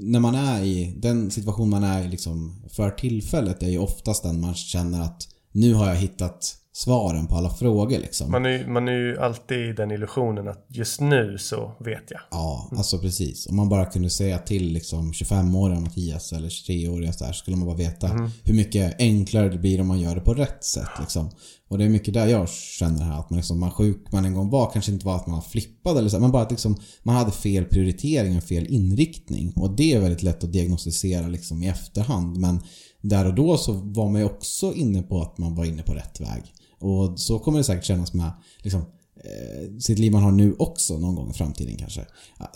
[0.00, 4.22] När man är i den situation man är i liksom för tillfället är ju oftast
[4.22, 8.30] den man känner att nu har jag hittat svaren på alla frågor liksom.
[8.30, 12.20] Man är, man är ju alltid i den illusionen att just nu så vet jag.
[12.30, 13.46] Ja, alltså precis.
[13.46, 17.56] Om man bara kunde säga till liksom 25-åriga Mattias eller 23-åriga så här, så skulle
[17.56, 20.90] man bara veta hur mycket enklare det blir om man gör det på rätt sätt.
[21.00, 21.30] Liksom.
[21.68, 24.34] Och det är mycket där jag känner här att man, liksom, man sjuk man en
[24.34, 26.76] gång var kanske inte var att man var flippad eller så, men bara att liksom,
[27.02, 29.52] man hade fel prioritering och fel inriktning.
[29.56, 32.36] Och det är väldigt lätt att diagnostisera liksom, i efterhand.
[32.36, 32.60] Men
[33.00, 35.92] där och då så var man ju också inne på att man var inne på
[35.92, 36.42] rätt väg.
[36.82, 38.30] Och så kommer det säkert kännas med
[38.62, 38.80] liksom,
[39.16, 42.06] eh, sitt liv man har nu också någon gång i framtiden kanske.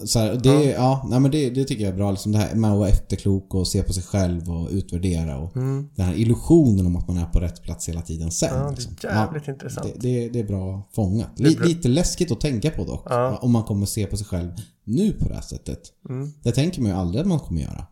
[0.05, 0.71] Så här, det, ja.
[0.71, 2.11] ja nej, men det, det tycker jag är bra.
[2.11, 5.39] Liksom det här med att vara efterklok och se på sig själv och utvärdera.
[5.39, 5.89] Och Mm.
[5.95, 8.49] Den här illusionen om att man är på rätt plats hela tiden sen.
[8.55, 8.95] Ja, det är liksom.
[9.03, 9.87] jävligt intressant.
[9.95, 11.31] Det, det, det är bra fångat.
[11.37, 11.67] Det är bra.
[11.67, 13.07] Lite läskigt att tänka på dock.
[13.09, 13.37] Ja.
[13.43, 14.51] Om man kommer se på sig själv
[14.85, 15.81] nu på det här sättet.
[16.09, 16.33] Mm.
[16.43, 17.87] Det tänker man ju aldrig att man kommer göra.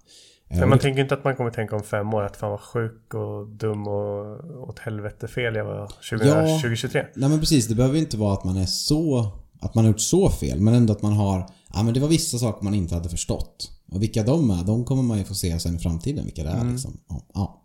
[0.48, 2.60] Eh, Men man tänker inte att man kommer tänka om fem år att fan vad
[2.60, 6.34] sjuk och dum och åt helvete fel jag var 20, Ja.
[6.62, 7.06] 2023.
[7.14, 9.32] Nej men precis, det behöver inte vara att man är så...
[9.60, 11.46] Att man har gjort så fel, men ändå att man har...
[11.74, 13.70] Ja men det var vissa saker man inte hade förstått.
[13.92, 16.48] Och vilka de är, de kommer man ju få se sen i framtiden, vilka det
[16.50, 16.72] är Mm.
[16.72, 17.00] liksom.
[17.08, 17.62] Ja, ja.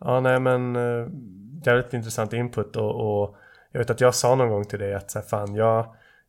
[0.00, 1.08] Ja, nej men uh,
[1.66, 3.34] jävligt intressant input och, och
[3.72, 5.86] jag vet att jag sa någon gång till dig att så här, fan jag,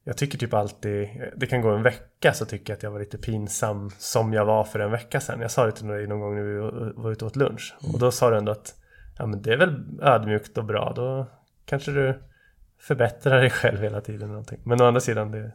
[0.08, 3.00] jag tycker typ alltid, det kan gå en vecka så tycker jag att jag var
[3.00, 5.42] lite pinsam som jag var för en vecka sedan.
[5.42, 6.58] Jag sa det till dig någon gång när vi
[7.02, 8.76] var- ute och åt lunch och då sa du ändå att
[9.18, 11.28] ja men det är väl ödmjukt och bra, då
[11.66, 12.20] kanske du
[12.82, 14.22] förbättrar dig själv hela tiden.
[14.22, 14.60] eller Någonting.
[14.64, 15.52] Men å andra sidan, det,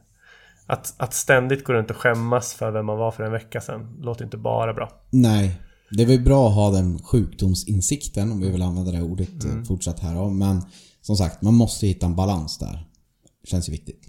[0.66, 3.96] att, att ständigt gå runt och skämmas för vem man var för en vecka sedan
[4.00, 4.90] låter inte bara bra.
[5.10, 5.60] Nej.
[5.90, 9.64] Det är väl bra att ha den sjukdomsinsikten, om vi vill använda det ordet mm.
[9.64, 10.30] fortsatt här.
[10.30, 10.62] Men
[11.00, 12.86] som sagt, man måste hitta en balans där.
[13.44, 14.06] Känns ju viktigt.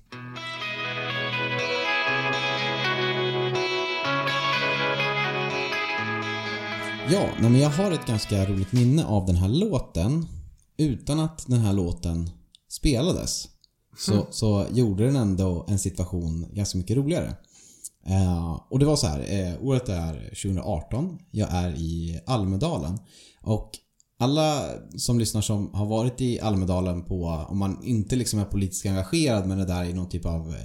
[7.12, 10.28] Ja, men jag har ett ganska roligt minne av den här låten.
[10.78, 12.30] Utan att den här låten
[12.70, 13.48] spelades
[13.98, 17.36] så, så gjorde den ändå en situation ganska mycket roligare.
[18.08, 21.20] Eh, och det var så här, eh, året är 2018.
[21.32, 23.00] Jag är i Almedalen.
[23.42, 23.72] Och
[24.20, 28.86] alla som lyssnar som har varit i Almedalen på, om man inte liksom är politiskt
[28.86, 30.56] engagerad men är där i någon typ av eh,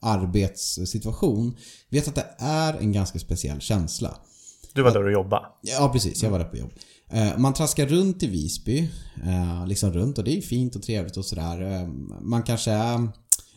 [0.00, 1.56] arbetssituation,
[1.88, 4.16] vet att det är en ganska speciell känsla.
[4.76, 5.46] Du var där och jobbade.
[5.62, 6.22] Ja, precis.
[6.22, 6.70] Jag var där på jobb.
[7.10, 8.78] Eh, Man traskar runt i Visby.
[9.24, 11.62] eh, Liksom runt och det är fint och trevligt och sådär.
[11.72, 11.88] Eh,
[12.20, 13.08] Man kanske är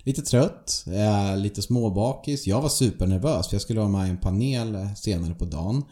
[0.03, 2.47] lite trött, eh, lite småbakis.
[2.47, 5.83] Jag var supernervös för jag skulle vara med i en panel senare på dagen.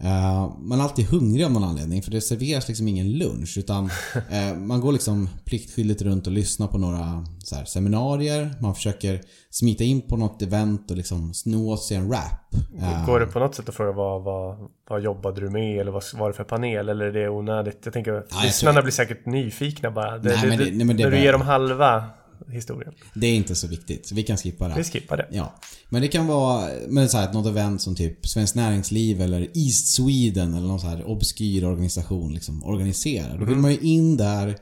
[0.00, 3.84] Eh, Man är alltid hungrig av någon anledning för det serveras liksom ingen lunch utan
[4.30, 8.54] eh, man går liksom pliktskyldigt runt och lyssnar på några här, seminarier.
[8.60, 12.54] Man försöker smita in på något event och liksom sno åt sig en rap.
[13.06, 14.56] Går det på något sätt att fråga vad, vad,
[14.90, 17.80] vad jobbade du med eller vad var det för panel eller är det onödigt?
[17.84, 20.18] Jag tänker att lyssnarna blir säkert nyfikna bara.
[20.18, 22.04] Det, Nej, det, det- nej, när du ger dem halva
[22.48, 22.94] historien.
[23.14, 24.74] Det är inte så viktigt, vi kan skippa det.
[24.76, 25.28] Vi skippar det.
[25.30, 25.54] Ja.
[25.88, 29.94] Men det kan vara men så här, något event som typ Svenskt Näringsliv eller East
[29.94, 33.38] Sweden eller någon så här obskyr organisation liksom organiserar.
[33.38, 34.58] Då vill man ju in där,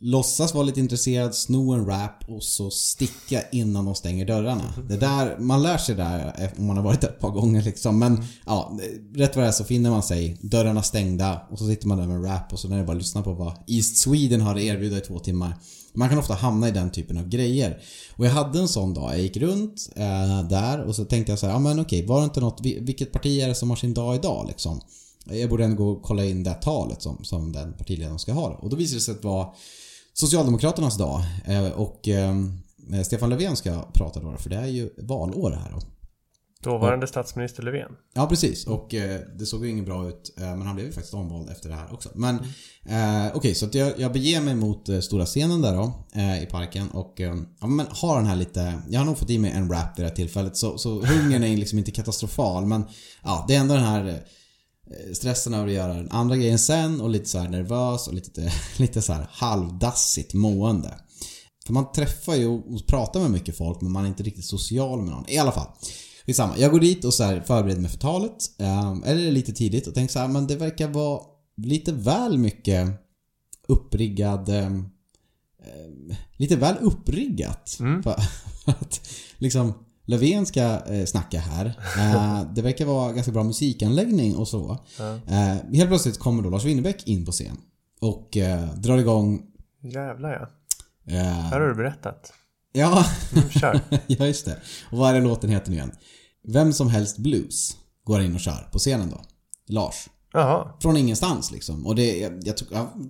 [0.00, 4.74] låtsas vara lite intresserad, sno en rap och så sticka innan de stänger dörrarna.
[4.88, 7.98] Det där, man lär sig där om man har varit där ett par gånger liksom.
[7.98, 8.78] Men ja,
[9.14, 12.06] rätt vad det är så finner man sig, dörrarna stängda och så sitter man där
[12.06, 14.54] med en rap och så är det bara att lyssna på vad East Sweden har
[14.54, 15.54] att erbjuda i två timmar.
[15.96, 17.80] Man kan ofta hamna i den typen av grejer.
[18.16, 19.12] Och jag hade en sån dag.
[19.12, 22.18] Jag gick runt eh, där och så tänkte jag så här, ja men okej, var
[22.20, 24.80] det inte något, vilket parti är det som har sin dag idag liksom?
[25.24, 28.48] Jag borde ändå gå och kolla in det talet som, som den partiledaren ska ha.
[28.48, 29.54] Och då visade det sig att det var
[30.14, 31.22] Socialdemokraternas dag.
[31.44, 32.34] Eh, och eh,
[33.04, 35.80] Stefan Löfven ska prata då, för det är ju valår här då.
[36.66, 37.92] Dåvarande statsminister Löfven.
[38.14, 38.66] Ja, precis.
[38.66, 40.34] Och eh, det såg ju inget bra ut.
[40.38, 42.08] Eh, men han blev ju faktiskt omvald efter det här också.
[42.14, 42.36] Men
[42.84, 46.04] eh, okej, så att jag, jag beger mig mot eh, stora scenen där då.
[46.14, 46.90] Eh, I parken.
[46.90, 48.74] Och eh, ja, men har den här lite...
[48.88, 50.56] Jag har nog fått i mig en rap vid det här tillfället.
[50.56, 52.66] Så, så hungern är liksom inte katastrofal.
[52.66, 52.84] Men
[53.22, 57.00] ja, det är ändå den här eh, stressen över att göra den andra grejen sen.
[57.00, 60.94] Och lite så här nervös och lite, lite så här halvdassigt mående.
[61.66, 65.02] För man träffar ju och pratar med mycket folk men man är inte riktigt social
[65.02, 65.30] med någon.
[65.30, 65.68] I alla fall.
[66.26, 66.58] Skitsamma.
[66.58, 68.36] Jag går dit och så här förbereder mig för talet.
[68.58, 71.20] eh, Eller lite tidigt och tänker så här, men det verkar vara
[71.56, 72.88] lite väl mycket
[73.68, 74.48] uppriggad...
[74.48, 77.76] eh, eh, Lite väl uppriggat.
[78.02, 78.10] För
[78.70, 79.08] att
[79.38, 79.74] liksom
[80.08, 81.72] Löfven ska eh, snacka här.
[82.54, 84.78] Det verkar vara ganska bra musikanläggning och så.
[85.26, 87.56] Eh, helt plötsligt kommer då Lars Winnerbäck in på scen.
[88.00, 89.42] Och eh, drar igång...
[89.82, 90.30] Jävlar
[91.04, 91.12] ja.
[91.16, 92.32] Här har du berättat.
[92.76, 93.80] Ja, Mm, Kör.
[94.06, 94.56] ja, just det.
[94.90, 95.92] Och vad är det låten heter nu igen?
[96.48, 99.20] Vem som helst blues går in och kör på scenen då.
[99.68, 99.94] Lars.
[100.32, 100.68] Jaha.
[100.80, 101.86] Från ingenstans liksom.
[101.86, 102.56] Och det, jag, jag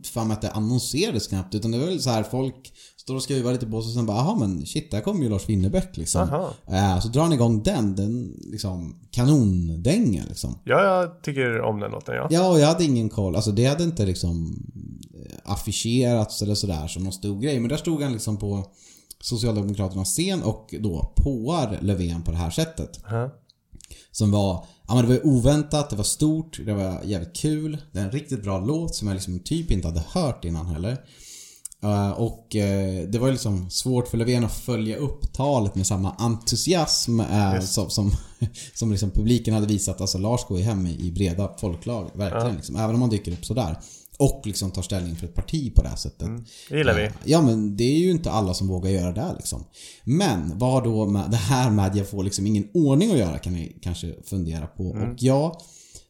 [0.05, 1.55] för mig att det annonserades knappt.
[1.55, 4.07] Utan det var väl så här folk står och skruvar lite på sig och sen
[4.07, 6.51] bara, jaha men shit, där kommer ju Lars Winnerbäck liksom.
[6.69, 10.59] Eh, så drar han igång den, den liksom kanondänga liksom.
[10.65, 12.27] Ja, jag tycker om den låten ja.
[12.31, 13.37] Ja, och jag hade ingen koll.
[13.37, 14.63] Alltså det hade inte liksom
[15.15, 17.61] eh, affischerats eller sådär som någon stor grej.
[17.61, 18.65] Men där stod han liksom på
[19.21, 23.05] Socialdemokraternas scen och då påar Löfven på det här sättet.
[23.05, 23.31] Aha.
[24.11, 27.79] Som var, ja men det var oväntat, det var stort, det var jävligt kul.
[27.93, 30.99] Det är en riktigt bra låt som jag liksom typ inte hade hört innan heller.
[31.83, 35.87] Eh, och eh, det var ju liksom svårt för Löfven att följa upp talet med
[35.87, 38.13] samma entusiasm eh, som, som,
[38.75, 40.01] som liksom publiken hade visat.
[40.01, 42.57] Alltså Lars går ju hem i, i breda folklag, verkligen.
[42.57, 43.79] Liksom, även om han dyker upp sådär.
[44.19, 46.29] Och liksom tar ställning för ett parti på det här sättet.
[46.69, 47.05] Det gillar vi.
[47.05, 49.65] Eh, Ja men det är ju inte alla som vågar göra det liksom.
[50.05, 53.39] Men vad har då med det här med jag får liksom ingen ordning att göra
[53.39, 54.85] kan ni kanske fundera på.
[54.85, 55.61] Och ja,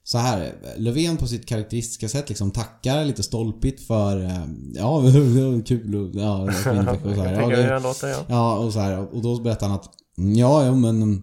[0.04, 5.02] så här, Löfven på sitt karaktäristiska sätt liksom tackar lite stolpigt för eh, ja,
[5.66, 7.32] kul och ja, och så här.
[7.42, 8.18] Ja, det- låter, ja.
[8.28, 9.88] Ja, och så här, och då berättar han att
[10.18, 11.22] "Mm, Ja, ja men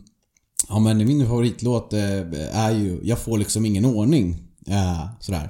[0.69, 5.49] Ja men min favoritlåt eh, är ju Jag får liksom ingen ordning eh, Sådär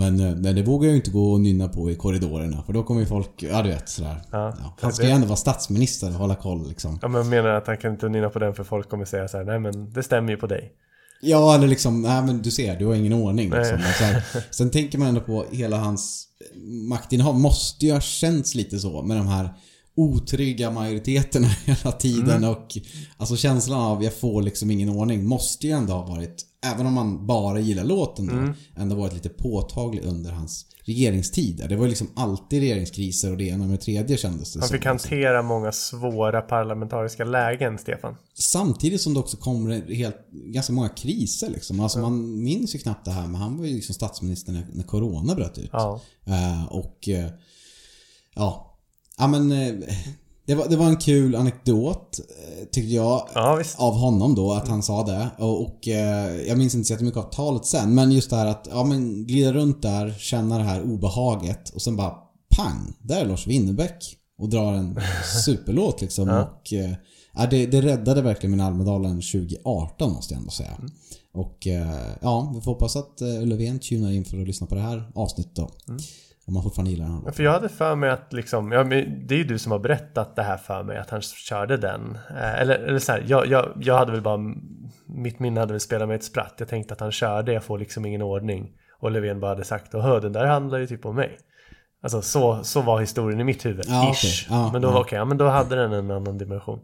[0.00, 2.72] men, eh, men det vågar jag ju inte gå och nynna på i korridorerna för
[2.72, 4.22] då kommer ju folk, ja du vet sådär.
[4.30, 4.54] Ja.
[4.58, 6.98] Ja, han ska ju ändå vara statsminister och hålla koll liksom.
[7.02, 9.36] Ja, men menar att han kan inte nynna på den för folk kommer säga så
[9.36, 10.72] här, nej men det stämmer ju på dig.
[11.20, 13.76] Ja, eller liksom, nej men du ser, du har ingen ordning liksom.
[13.76, 13.92] Nej.
[13.92, 16.26] Här, sen tänker man ändå på hela hans
[16.88, 19.50] maktinnehav måste ju ha känts lite så med de här
[20.00, 22.50] otrygga majoriteterna hela tiden Mm.
[22.50, 22.78] och
[23.16, 26.92] alltså känslan av jag får liksom ingen ordning måste ju ändå ha varit, även om
[26.92, 28.52] man bara gillar låten då, Mm.
[28.76, 31.64] ändå varit lite påtaglig under hans regeringstid.
[31.68, 34.68] Det var ju liksom alltid regeringskriser och det ena med det tredje kändes det Han
[34.68, 35.10] som, fick liksom.
[35.10, 38.16] hantera många svåra parlamentariska lägen, Stefan.
[38.38, 41.80] Samtidigt som det också kommer helt, ganska många kriser liksom.
[41.80, 44.84] Alltså man minns ju knappt det här men han var ju liksom statsminister när, när
[44.84, 45.70] Corona bröt ut.
[45.72, 46.00] Ja.
[46.26, 47.30] Eh, och eh,
[48.34, 48.66] ja.
[49.20, 49.74] Ja men eh,
[50.46, 53.28] det, var, det var en kul anekdot eh, tyckte jag.
[53.34, 53.62] Ja.
[53.76, 55.30] Av honom då, att han sa det.
[55.38, 57.94] Och, och eh, jag minns inte så jättemycket av talet sen.
[57.94, 61.82] Men just det här att, ja men glida runt där, känna det här obehaget och
[61.82, 62.14] sen bara
[62.56, 62.94] pang!
[63.02, 64.16] Där är Lars Winnerbäck.
[64.38, 64.98] Och drar en
[65.44, 66.28] superlåt liksom.
[66.28, 66.92] Och eh,
[67.34, 70.80] ja, det, det räddade verkligen min Almedalen 2018 måste jag ändå säga.
[71.34, 74.80] Och eh, ja, vi får hoppas att Löfven tunar in för att lyssna på det
[74.80, 75.70] här avsnittet då.
[76.50, 78.84] Om man fortfarande gillar den här Ja, För jag hade för mig att liksom, ja,
[78.84, 82.18] det är ju du som har berättat det här för mig, att han körde den.
[82.30, 84.38] Eh, Eller, eller så här, jag, jag, jag hade väl bara,
[85.06, 86.54] mitt minne hade väl spelat mig ett spratt.
[86.58, 88.70] Jag tänkte att han körde, jag får liksom ingen ordning.
[89.00, 91.38] Och Löfven bara hade sagt, och den där handlar ju typ om mig.
[92.02, 94.46] Alltså så, så var historien i mitt huvud, Ja, ish.
[94.48, 94.56] okej.
[94.58, 95.00] Ja, men då ja.
[95.00, 96.80] okej, ja, men då hade den en annan dimension.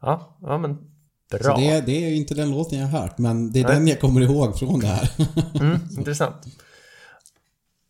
[0.00, 0.78] Ja, ja men
[1.42, 1.56] bra.
[1.56, 3.74] Det, det är inte den låten jag har hört, men det är Nej.
[3.74, 5.10] den jag kommer ihåg från det här.
[5.60, 6.36] Mm, intressant.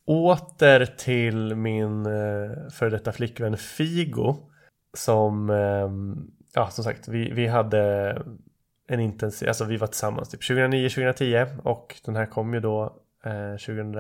[0.04, 4.36] Åter till min eh, före detta flickvän Figo.
[4.94, 8.12] Som, ehm, ja som sagt, vi, vi hade
[8.88, 12.82] en intensiv, alltså vi var tillsammans typ 2009-2010 och den här kom ju då
[13.24, 13.96] eh, 2000,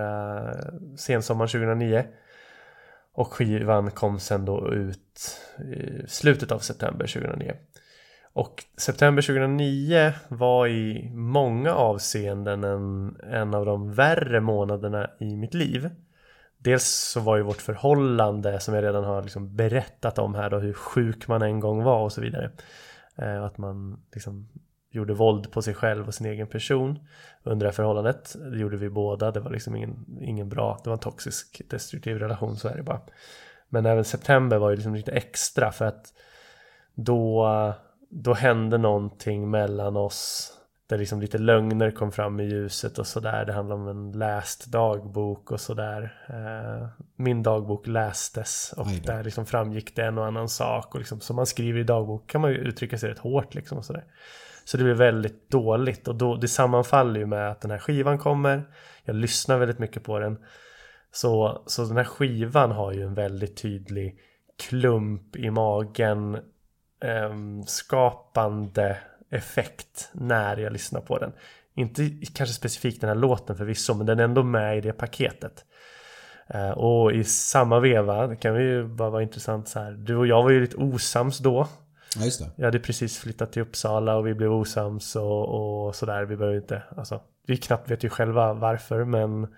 [0.96, 2.04] sensommaren 2009.
[3.12, 7.54] Och skivan kom sen då ut i slutet av september 2009.
[8.40, 15.54] Och september 2009 var i många avseenden en, en av de värre månaderna i mitt
[15.54, 15.90] liv.
[16.58, 20.58] Dels så var ju vårt förhållande som jag redan har liksom berättat om här då
[20.58, 22.50] hur sjuk man en gång var och så vidare.
[23.16, 24.48] Eh, att man liksom
[24.90, 26.98] gjorde våld på sig själv och sin egen person
[27.42, 28.36] under det här förhållandet.
[28.52, 32.18] Det gjorde vi båda, det var liksom ingen, ingen bra, det var en toxisk destruktiv
[32.18, 33.00] relation, så är det bara.
[33.68, 36.12] Men även september var ju liksom lite extra för att
[36.94, 37.46] då,
[38.10, 40.52] då hände någonting mellan oss
[40.90, 43.44] där liksom lite lögner kom fram i ljuset och sådär.
[43.44, 46.24] Det handlade om en läst dagbok och sådär.
[46.28, 50.94] Eh, Min dagbok lästes och Aj där liksom framgick det en och annan sak.
[50.94, 53.78] Och liksom, som man skriver i dagbok kan man ju uttrycka sig rätt hårt liksom
[53.78, 54.04] och sådär.
[54.64, 58.18] Så det blev väldigt dåligt och då, det sammanfaller ju med att den här skivan
[58.18, 58.62] kommer.
[59.04, 60.38] Jag lyssnar väldigt mycket på den.
[61.12, 64.18] Så, så den här skivan har ju en väldigt tydlig
[64.68, 66.38] klump i magen
[67.00, 68.98] ehm, skapande
[69.30, 71.32] effekt när jag lyssnar på den.
[71.74, 75.64] Inte kanske specifikt den här låten förvisso, men den är ändå med i det paketet.
[76.54, 79.92] Eh, och i samma veva, det kan ju bara vara intressant så här.
[79.92, 81.68] Du och jag var ju lite osams då.
[82.16, 82.50] ja, just det.
[82.56, 86.24] Jag hade precis flyttat till Uppsala och vi blev osams och, och sådär.
[86.24, 89.48] Vi behöver inte, alltså, vi knappt vet ju själva varför, men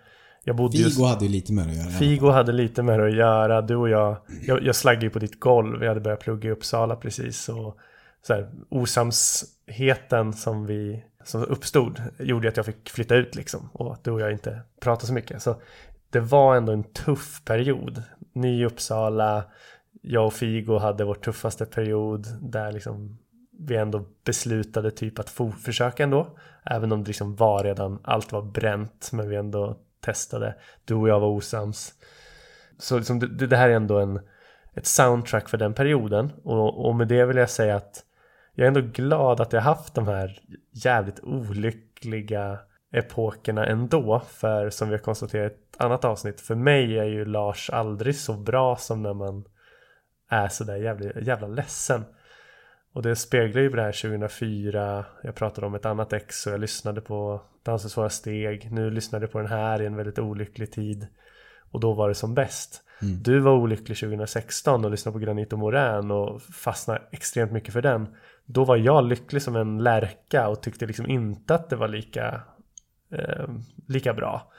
[0.45, 0.97] jag bodde just...
[0.97, 1.91] Figo hade ju lite med det att göra.
[1.91, 3.63] Figo hade lite med det att göra.
[3.63, 4.17] Du och jag,
[4.47, 5.83] jag, jag slaggade ju på ditt golv.
[5.83, 7.49] Jag hade börjat plugga i Uppsala precis.
[7.49, 7.79] Och
[8.27, 13.69] så här, osamsheten som, vi, som uppstod gjorde att jag fick flytta ut liksom.
[13.73, 15.43] Och att du och jag inte pratade så mycket.
[15.43, 15.57] Så
[16.11, 18.03] det var ändå en tuff period.
[18.33, 19.45] Ny Uppsala.
[20.03, 22.27] Jag och Figo hade vår tuffaste period.
[22.41, 23.19] Där liksom
[23.59, 26.39] vi ändå beslutade typ att få försöka ändå.
[26.65, 29.11] Även om det liksom var redan, allt var bränt.
[29.13, 30.55] Men vi ändå testade.
[30.85, 31.95] Du och jag var osams.
[32.79, 34.21] Så liksom det, det här är ändå en,
[34.75, 36.33] ett soundtrack för den perioden.
[36.45, 38.05] Och, och med det vill jag säga att
[38.55, 40.41] jag är ändå glad att jag haft de här
[40.71, 42.59] jävligt olyckliga
[42.93, 44.23] epokerna ändå.
[44.29, 48.17] För som vi har konstaterat i ett annat avsnitt, för mig är ju Lars aldrig
[48.17, 49.45] så bra som när man
[50.29, 52.05] är sådär jävla, jävla ledsen.
[52.93, 56.61] Och det speglar ju det här 2004, jag pratade om ett annat ex och jag
[56.61, 58.73] lyssnade på Dansens svåra steg.
[58.73, 61.07] Nu lyssnade jag på den här i en väldigt olycklig tid.
[61.71, 62.83] Och då var det som bäst.
[63.23, 68.09] Du var olycklig 2016 och lyssnade på Granito Morän och fastnade extremt mycket för den.
[68.45, 72.43] Då var jag lycklig som en lärka och tyckte liksom inte att det var lika,
[73.13, 73.49] eh,
[73.89, 74.53] lika bra.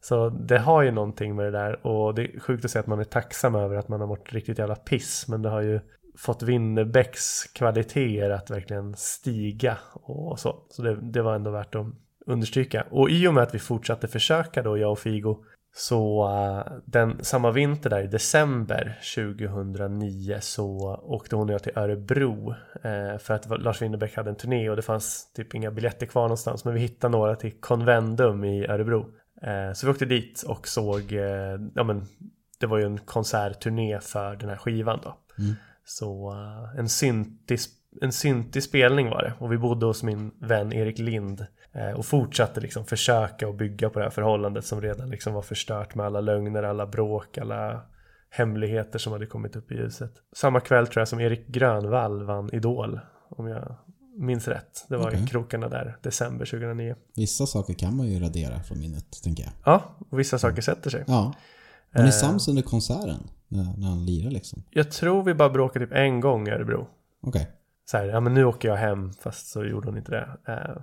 [0.00, 2.86] Så det har ju någonting med det där och det är sjukt att säga att
[2.86, 5.28] man är tacksam över att man har varit riktigt jävla piss.
[5.28, 5.80] Men det har ju
[6.18, 10.62] fått Winnerbäcks kvaliteter att verkligen stiga och så.
[10.70, 11.86] Så det, det var ändå värt att
[12.26, 12.86] understryka.
[12.90, 15.44] Och i och med att vi fortsatte försöka då, jag och Figo,
[15.74, 21.78] så eh, den samma vinter där i december 2009 så åkte hon och jag till
[21.78, 26.06] Örebro eh, för att Lars Winnerbäck hade en turné och det fanns typ inga biljetter
[26.06, 29.06] kvar någonstans men vi hittade några till Convendum i Örebro.
[29.42, 32.06] Eh, så vi åkte dit och såg, eh, ja men
[32.60, 35.16] det var ju en konsertturné för den här skivan då.
[35.38, 35.54] Mm.
[35.88, 37.58] Så uh, en syntig,
[38.00, 42.06] en syntig spelning var det och vi bodde hos min vän Erik Lind eh, och
[42.06, 46.06] fortsatte liksom försöka och bygga på det här förhållandet som redan liksom var förstört med
[46.06, 47.80] alla lögner, alla bråk, alla
[48.30, 50.12] hemligheter som hade kommit upp i ljuset.
[50.36, 53.74] Samma kväll tror jag som Erik Grönvall vann Idol om jag
[54.18, 54.86] minns rätt.
[54.88, 55.26] Det var i Okej.
[55.26, 56.94] krokarna där, december 2009.
[57.16, 59.52] Vissa saker kan man ju radera från minnet, tänker jag.
[59.64, 61.04] Ja, och vissa saker sätter sig.
[61.06, 61.34] Ja.
[61.94, 63.28] Var ni sams under konserten?
[63.48, 64.62] När, när han lirade liksom?
[64.70, 66.86] Jag tror vi bara bråkade typ en gång i Örebro.
[67.22, 67.48] Okej.
[67.84, 70.52] så här, ja men nu åker jag hem fast så gjorde hon inte det.
[70.52, 70.82] Eh,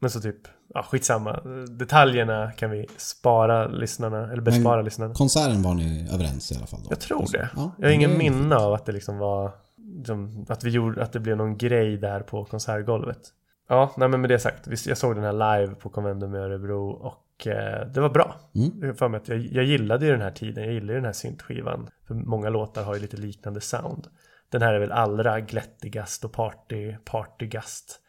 [0.00, 0.36] men så typ,
[0.74, 1.40] ja skitsamma.
[1.70, 5.14] Detaljerna kan vi spara lyssnarna, eller bespara lyssnarna.
[5.14, 6.86] Konserten var ni överens i alla fall då?
[6.90, 7.48] Jag tror det.
[7.56, 9.52] Ja, jag har ingen minne av att det liksom var,
[9.96, 13.20] liksom, att vi gjorde, att det blev någon grej där på konsertgolvet.
[13.68, 16.90] Ja, nej men med det sagt, jag såg den här live på Convendum i Örebro
[16.90, 17.14] och
[17.44, 18.36] det var bra.
[18.54, 18.94] Mm.
[18.94, 21.12] För mig att jag, jag gillade ju den här tiden, jag gillade ju den här
[21.12, 21.88] syntskivan.
[22.06, 24.06] För många låtar har ju lite liknande sound.
[24.50, 28.00] Den här är väl allra glättigast och party, partygast.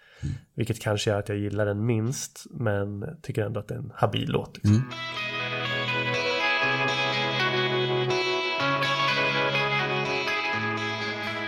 [0.56, 3.92] Vilket kanske gör att jag gillar den minst, men tycker ändå att det är en
[3.96, 4.58] habil låt.
[4.58, 4.92] Liksom.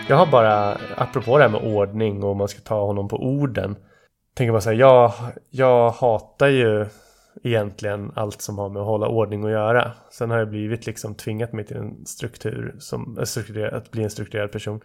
[0.09, 3.75] Jag har bara, apropå det här med ordning och man ska ta honom på orden.
[4.33, 5.13] Tänker bara säga, jag,
[5.49, 6.85] jag hatar ju
[7.43, 9.91] egentligen allt som har med att hålla ordning att göra.
[10.11, 13.17] Sen har jag blivit liksom tvingat mig till en struktur som,
[13.55, 14.81] eh, att bli en strukturerad person.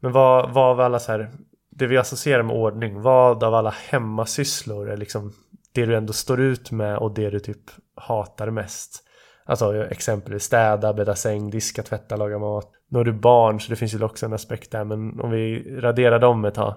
[0.00, 1.30] Men vad, vad av alla så här,
[1.70, 5.32] det vi associerar med ordning, vad av alla hemmasysslor är liksom
[5.72, 9.04] det du ändå står ut med och det du typ hatar mest?
[9.44, 12.70] Alltså exempelvis städa, bädda säng, diska, tvätta, laga mat.
[12.88, 14.84] Nu har du barn så det finns ju också en aspekt där.
[14.84, 16.74] Men om vi raderar dem ett tag.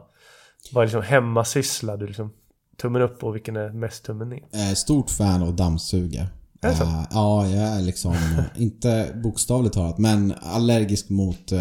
[0.74, 2.34] Vad är liksom hemmasyssla du liksom
[2.82, 4.44] tummen upp och vilken är mest tummen ner?
[4.54, 6.28] Eh, Stort fan av dammsuga.
[6.66, 6.84] Är det så?
[6.84, 8.16] Eh, ja, jag är liksom,
[8.56, 11.60] inte bokstavligt talat, men allergisk mot eh,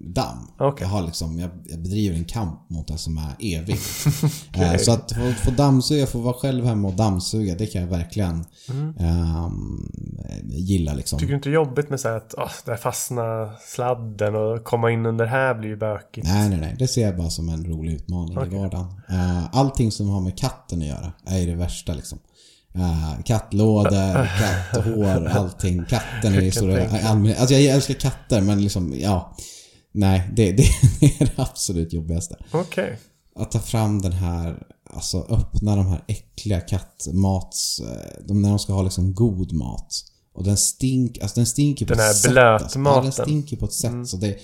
[0.00, 0.50] damm.
[0.58, 0.84] Okej.
[0.84, 4.06] Jag, har liksom, jag, jag bedriver en kamp mot det som är evigt.
[4.52, 7.88] eh, så att få, få dammsuga, få vara själv hemma och dammsuga, det kan jag
[7.88, 8.44] verkligen
[8.98, 9.90] ehm,
[10.42, 11.18] gilla liksom.
[11.18, 14.64] Tycker du inte det är jobbigt med så här att oh, där fastnar sladden och
[14.64, 16.26] komma in under här blir ju bökigt?
[16.26, 16.76] Nej, nej, nej.
[16.78, 18.54] Det ser jag bara som en rolig utmaning Okej.
[18.54, 18.86] i vardagen.
[19.08, 22.18] Eh, allting som har med katten att göra är ju det värsta liksom.
[22.78, 25.84] Uh, kattlådor, katthår, allting.
[25.84, 27.40] Katten är så det allmänhet.
[27.40, 29.36] Alltså jag älskar katter men liksom, ja.
[29.92, 30.64] Nej, det, det,
[31.00, 32.36] det är det absolut jobbigaste.
[32.50, 32.98] Okej.
[33.36, 37.80] Att ta fram den här, alltså öppna de här äckliga kattmats...
[37.80, 39.94] eh, De, när de ska ha liksom god mat.
[40.34, 42.36] Och den stink, alltså den stinker på Den här ett sätt.
[42.36, 42.78] Alltså.
[42.78, 43.02] Ja, blötmaten.
[43.02, 44.36] den stinker på ett sätt så det...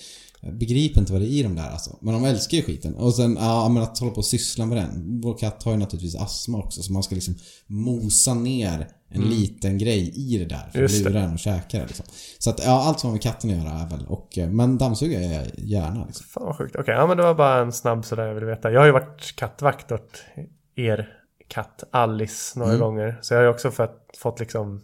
[0.43, 1.99] Jag begriper inte vad det är i de där alltså.
[2.01, 2.95] Men de älskar ju skiten.
[2.95, 5.21] Och sen, ja men att hålla på och syssla med den.
[5.23, 7.35] Vår katt har ju naturligtvis astma också så man ska liksom
[7.67, 10.59] mosa ner en liten grej i det där.
[10.59, 10.83] För att Mm.
[10.83, 12.07] Just lura den och käka det liksom.
[12.39, 14.07] Så att ja, allt som har med katten att göra är väl.
[14.09, 16.27] Och, eh, men dammsuga är jag gärna liksom.
[16.27, 16.77] Fan vad sjukt.
[16.77, 18.71] Okej, ja men det var bara en snabb sådär jag ville veta.
[18.71, 20.23] Jag har ju varit kattvakt åt
[20.77, 21.09] er
[21.49, 22.81] katt Alice några Mm.
[22.87, 23.19] gånger.
[23.23, 24.81] Så jag har ju också fått, fått liksom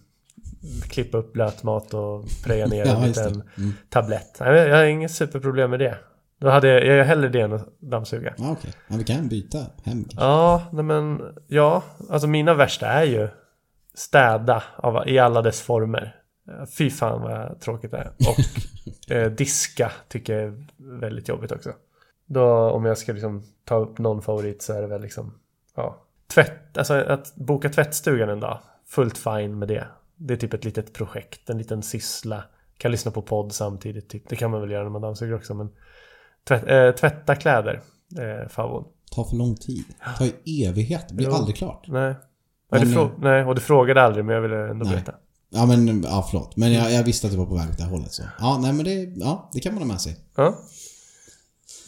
[0.89, 3.73] klippa upp blötmat och preja ner Ja, en liten Mm.
[3.89, 4.37] tablett.
[4.39, 5.99] Jag har inget superproblem med det.
[6.41, 8.35] Då hade jag, jag hellre det än att dammsuga.
[8.39, 8.73] Ja okej.
[8.89, 10.21] Ja, vi kan byta hem kanske.
[10.25, 13.29] Ja, nej men ja, alltså mina värsta är ju
[13.95, 16.17] städa av, i alla dess former.
[16.79, 18.13] Fy fan vad tråkigt det är.
[18.19, 20.67] Och eh, diska tycker jag är
[21.01, 21.73] väldigt jobbigt också.
[22.27, 25.35] Då om jag ska liksom ta upp någon favorit så är det väl liksom,
[25.77, 26.03] ja,
[26.35, 28.59] tvätt, alltså att boka tvättstugan en dag.
[28.89, 29.85] Fullt fine med det.
[30.17, 32.45] Det är typ ett litet projekt, en liten syssla.
[32.79, 34.29] Kan lyssna på podd samtidigt, typ.
[34.29, 35.55] det kan man väl göra när man dammsuger också.
[35.55, 35.69] Men
[36.49, 37.81] tvätt, eh, tvätta kläder,
[38.19, 38.85] är favon.
[39.11, 39.85] tar för lång tid.
[40.19, 41.09] tar ju evighet.
[41.09, 41.33] Det blir Jo.
[41.33, 41.85] aldrig klart.
[41.89, 42.15] Nej.
[42.71, 44.95] Men du Men, frå- nej, och du frågade aldrig men jag ville ändå Nej.
[44.95, 45.15] berätta.
[45.51, 46.57] Ja men, ja förlåt.
[46.57, 48.23] Men jag, jag visste att du var på väg åt det här hållet så.
[48.41, 50.17] Ja, nej men det, ja, det kan man ha med sig.
[50.37, 50.55] Ja.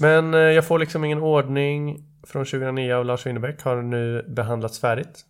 [0.00, 4.78] Men eh, jag får liksom ingen ordning från 2009 av Lars Winnerbäck har nu behandlats
[4.78, 5.24] färdigt.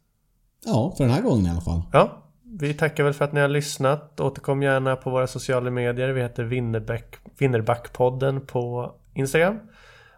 [0.65, 1.83] Ja, för den här gången i alla fall.
[1.93, 2.28] Ja,
[2.61, 4.21] vi tackar väl för att ni har lyssnat.
[4.21, 6.09] Återkom gärna på våra sociala medier.
[6.09, 9.59] Vi heter Winnerbäck, Winnerbackpodden på Instagram.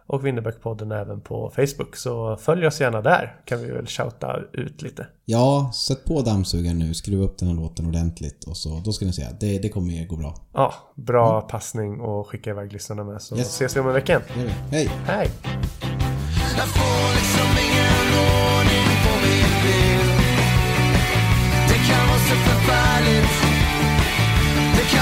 [0.07, 1.95] Och Winnerbäckpodden även på Facebook.
[1.95, 3.35] Så följ oss gärna där.
[3.45, 5.07] Kan vi väl shouta ut lite.
[5.25, 9.05] Ja, sätt på dammsugaren nu, skruva upp den här låten ordentligt och så, då ska
[9.05, 9.27] ni se.
[9.39, 10.35] Det, det kommer ju gå bra.
[10.53, 13.21] Ja, bra passning och skicka iväg lyssnarna med.
[13.21, 13.47] Så Yes.
[13.47, 14.21] ses vi om en vecka.
[14.35, 14.49] Vi.
[14.71, 14.89] Hej!
[15.05, 15.29] Hej!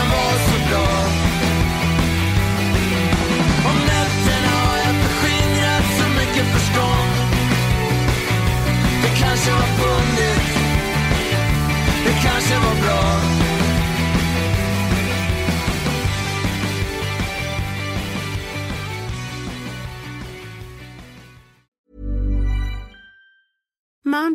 [0.10, 0.89] Det kan vara